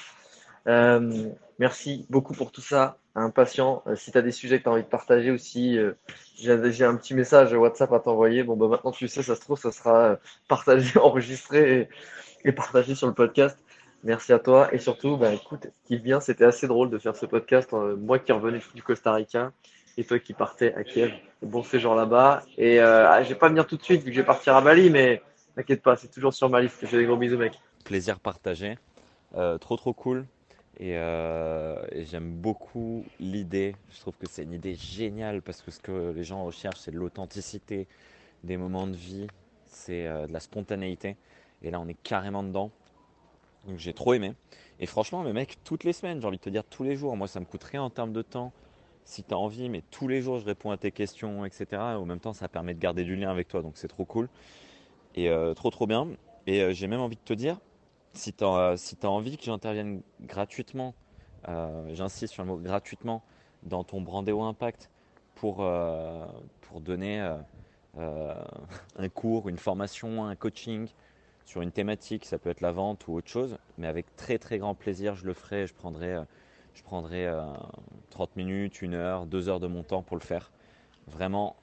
merci 1.58 2.06
beaucoup 2.08 2.32
pour 2.34 2.50
tout 2.50 2.62
ça 2.62 2.98
impatient. 3.14 3.82
Euh, 3.86 3.96
si 3.96 4.12
tu 4.12 4.18
as 4.18 4.22
des 4.22 4.32
sujets 4.32 4.58
que 4.58 4.64
tu 4.64 4.68
as 4.68 4.72
envie 4.72 4.82
de 4.82 4.88
partager 4.88 5.30
aussi, 5.30 5.78
euh, 5.78 5.92
j'ai 6.36 6.84
un 6.84 6.96
petit 6.96 7.14
message 7.14 7.52
WhatsApp 7.52 7.92
à 7.92 8.00
t'envoyer. 8.00 8.42
Bon, 8.42 8.56
bah 8.56 8.68
maintenant 8.68 8.92
tu 8.92 9.08
sais, 9.08 9.22
ça 9.22 9.36
se 9.36 9.40
trouve, 9.40 9.58
ça 9.58 9.72
sera 9.72 9.98
euh, 10.04 10.16
partagé, 10.48 10.98
enregistré 10.98 11.88
et, 12.44 12.52
partagé 12.52 12.94
sur 12.94 13.06
le 13.06 13.14
podcast. 13.14 13.58
Merci 14.04 14.32
à 14.32 14.38
toi. 14.38 14.72
Et 14.72 14.78
surtout, 14.78 15.16
bah, 15.16 15.32
écoute, 15.32 15.66
ce 15.72 15.88
qui 15.88 15.96
vient, 15.96 16.20
c'était 16.20 16.44
assez 16.44 16.68
drôle 16.68 16.90
de 16.90 16.98
faire 16.98 17.16
ce 17.16 17.26
podcast. 17.26 17.72
moi 17.72 18.18
qui 18.18 18.32
revenais 18.32 18.60
du 18.74 18.82
Costa 18.82 19.12
Rica 19.12 19.52
et 19.96 20.04
toi 20.04 20.18
qui 20.18 20.32
partais 20.32 20.74
à 20.74 20.84
Kiev. 20.84 21.12
Bon 21.42 21.62
séjour 21.62 21.94
là-bas. 21.94 22.42
Et 22.56 22.78
ah, 22.80 23.22
je 23.22 23.30
vais 23.30 23.34
pas 23.34 23.48
venir 23.48 23.66
tout 23.66 23.76
de 23.76 23.82
suite 23.82 24.02
vu 24.02 24.10
que 24.10 24.16
je 24.16 24.20
vais 24.20 24.26
partir 24.26 24.54
à 24.54 24.60
Bali, 24.60 24.90
mais 24.90 25.22
t'inquiète 25.56 25.82
pas, 25.82 25.96
c'est 25.96 26.08
toujours 26.08 26.34
sur 26.34 26.48
ma 26.48 26.60
liste. 26.60 26.78
Je 26.82 26.86
fais 26.86 26.98
des 26.98 27.06
gros 27.06 27.16
bisous, 27.16 27.38
mec. 27.38 27.58
Plaisir 27.84 28.20
partagé. 28.20 28.78
trop, 29.32 29.76
trop 29.76 29.92
cool. 29.92 30.26
Euh, 30.80 31.84
et, 31.92 32.04
j'aime 32.04 32.32
beaucoup 32.32 33.04
l'idée. 33.20 33.76
Je 33.90 34.00
trouve 34.00 34.14
que 34.16 34.26
c'est 34.28 34.42
une 34.42 34.52
idée 34.52 34.74
géniale 34.74 35.42
parce 35.42 35.62
que 35.62 35.70
ce 35.70 35.80
que 35.80 36.12
les 36.14 36.24
gens 36.24 36.44
recherchent, 36.44 36.80
c'est 36.80 36.90
de 36.90 36.98
l'authenticité, 36.98 37.86
des 38.42 38.56
moments 38.56 38.86
de 38.86 38.96
vie, 38.96 39.26
c'est 39.66 40.06
euh, 40.06 40.26
de 40.26 40.32
la 40.32 40.40
spontanéité. 40.40 41.16
Et 41.62 41.70
là, 41.70 41.80
on 41.80 41.88
est 41.88 41.96
carrément 42.02 42.42
dedans. 42.42 42.70
Donc 43.66 43.78
j'ai 43.78 43.92
trop 43.92 44.14
aimé. 44.14 44.34
Et 44.80 44.86
franchement, 44.86 45.22
mes 45.22 45.32
mecs, 45.32 45.62
toutes 45.64 45.84
les 45.84 45.92
semaines, 45.92 46.20
j'ai 46.20 46.26
envie 46.26 46.38
de 46.38 46.42
te 46.42 46.50
dire 46.50 46.64
tous 46.64 46.82
les 46.82 46.96
jours. 46.96 47.16
Moi, 47.16 47.28
ça 47.28 47.40
me 47.40 47.44
coûte 47.44 47.64
rien 47.64 47.82
en 47.82 47.90
termes 47.90 48.12
de 48.12 48.22
temps. 48.22 48.52
Si 49.04 49.22
tu 49.22 49.34
as 49.34 49.38
envie, 49.38 49.68
mais 49.68 49.82
tous 49.90 50.08
les 50.08 50.22
jours, 50.22 50.38
je 50.38 50.46
réponds 50.46 50.70
à 50.70 50.76
tes 50.76 50.90
questions, 50.90 51.44
etc. 51.44 51.66
Et 51.70 51.76
en 51.76 52.06
même 52.06 52.20
temps, 52.20 52.32
ça 52.32 52.48
permet 52.48 52.74
de 52.74 52.80
garder 52.80 53.04
du 53.04 53.16
lien 53.16 53.30
avec 53.30 53.48
toi. 53.48 53.62
Donc 53.62 53.72
c'est 53.76 53.88
trop 53.88 54.04
cool. 54.04 54.28
Et 55.14 55.28
euh, 55.28 55.54
trop, 55.54 55.70
trop 55.70 55.86
bien. 55.86 56.08
Et 56.46 56.74
j'ai 56.74 56.86
même 56.86 57.00
envie 57.00 57.16
de 57.16 57.22
te 57.22 57.32
dire, 57.32 57.58
si 58.12 58.32
tu 58.32 58.44
as, 58.44 58.76
si 58.76 58.96
envie 59.04 59.36
que 59.36 59.44
j'intervienne 59.44 60.02
gratuitement, 60.20 60.94
j'insiste 61.88 62.34
sur 62.34 62.42
le 62.42 62.48
mot 62.48 62.56
gratuitement, 62.56 63.22
dans 63.62 63.84
ton 63.84 64.02
Brandéo 64.02 64.42
Impact 64.42 64.90
pour, 65.34 65.66
pour 66.60 66.80
donner 66.82 67.20
un 67.98 69.08
cours, 69.08 69.48
une 69.48 69.56
formation, 69.56 70.26
un 70.26 70.36
coaching 70.36 70.88
sur 71.44 71.62
une 71.62 71.72
thématique, 71.72 72.24
ça 72.24 72.38
peut 72.38 72.50
être 72.50 72.60
la 72.60 72.72
vente 72.72 73.06
ou 73.06 73.14
autre 73.14 73.28
chose, 73.28 73.58
mais 73.78 73.86
avec 73.86 74.16
très 74.16 74.38
très 74.38 74.58
grand 74.58 74.74
plaisir, 74.74 75.14
je 75.14 75.26
le 75.26 75.34
ferai, 75.34 75.66
je 75.66 75.74
prendrai, 75.74 76.16
je 76.74 76.82
prendrai 76.82 77.30
30 78.10 78.36
minutes, 78.36 78.82
une 78.82 78.94
heure, 78.94 79.26
deux 79.26 79.48
heures 79.48 79.60
de 79.60 79.66
mon 79.66 79.82
temps 79.82 80.02
pour 80.02 80.16
le 80.16 80.22
faire. 80.22 80.52
Vraiment, 81.06 81.56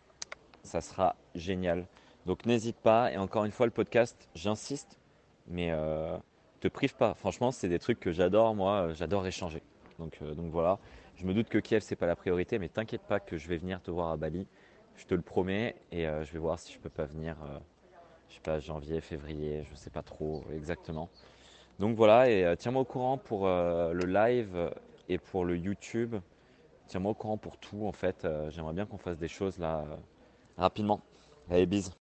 ça 0.63 0.81
sera 0.81 1.15
génial. 1.35 1.87
Donc 2.25 2.45
n'hésite 2.45 2.77
pas. 2.77 3.11
Et 3.11 3.17
encore 3.17 3.45
une 3.45 3.51
fois, 3.51 3.65
le 3.65 3.71
podcast, 3.71 4.29
j'insiste, 4.35 4.99
mais 5.47 5.71
euh, 5.71 6.17
te 6.59 6.67
prive 6.67 6.95
pas. 6.95 7.13
Franchement, 7.13 7.51
c'est 7.51 7.69
des 7.69 7.79
trucs 7.79 7.99
que 7.99 8.11
j'adore. 8.11 8.55
Moi, 8.55 8.93
j'adore 8.93 9.25
échanger. 9.25 9.61
Donc, 9.99 10.17
euh, 10.21 10.33
donc 10.33 10.51
voilà. 10.51 10.79
Je 11.15 11.25
me 11.25 11.33
doute 11.33 11.49
que 11.49 11.57
Kiev, 11.57 11.81
c'est 11.81 11.95
pas 11.95 12.07
la 12.07 12.15
priorité, 12.15 12.59
mais 12.59 12.69
t'inquiète 12.69 13.01
pas 13.01 13.19
que 13.19 13.37
je 13.37 13.47
vais 13.47 13.57
venir 13.57 13.81
te 13.81 13.91
voir 13.91 14.09
à 14.09 14.17
Bali. 14.17 14.47
Je 14.95 15.05
te 15.05 15.13
le 15.13 15.21
promets. 15.21 15.75
Et 15.91 16.07
euh, 16.07 16.23
je 16.23 16.31
vais 16.33 16.39
voir 16.39 16.59
si 16.59 16.73
je 16.73 16.79
peux 16.79 16.89
pas 16.89 17.05
venir, 17.05 17.37
je 18.31 18.35
sais 18.35 18.41
pas, 18.41 18.59
janvier, 18.59 19.01
février, 19.01 19.63
je 19.69 19.75
sais 19.75 19.89
pas 19.89 20.01
trop 20.01 20.43
exactement. 20.55 21.09
Donc 21.79 21.95
voilà. 21.95 22.29
Et 22.29 22.55
tiens-moi 22.57 22.81
au 22.81 22.85
courant 22.85 23.17
pour 23.17 23.45
le 23.45 24.05
live 24.05 24.71
et 25.09 25.17
pour 25.17 25.45
le 25.45 25.57
YouTube. 25.57 26.15
Tiens-moi 26.87 27.11
au 27.11 27.15
courant 27.15 27.37
pour 27.37 27.57
tout 27.57 27.85
en 27.85 27.91
fait. 27.91 28.25
J'aimerais 28.49 28.73
bien 28.73 28.85
qu'on 28.85 28.97
fasse 28.97 29.17
des 29.17 29.27
choses 29.27 29.57
là 29.59 29.83
rapidement. 30.57 31.01
Allez, 31.49 31.65
bise. 31.65 31.91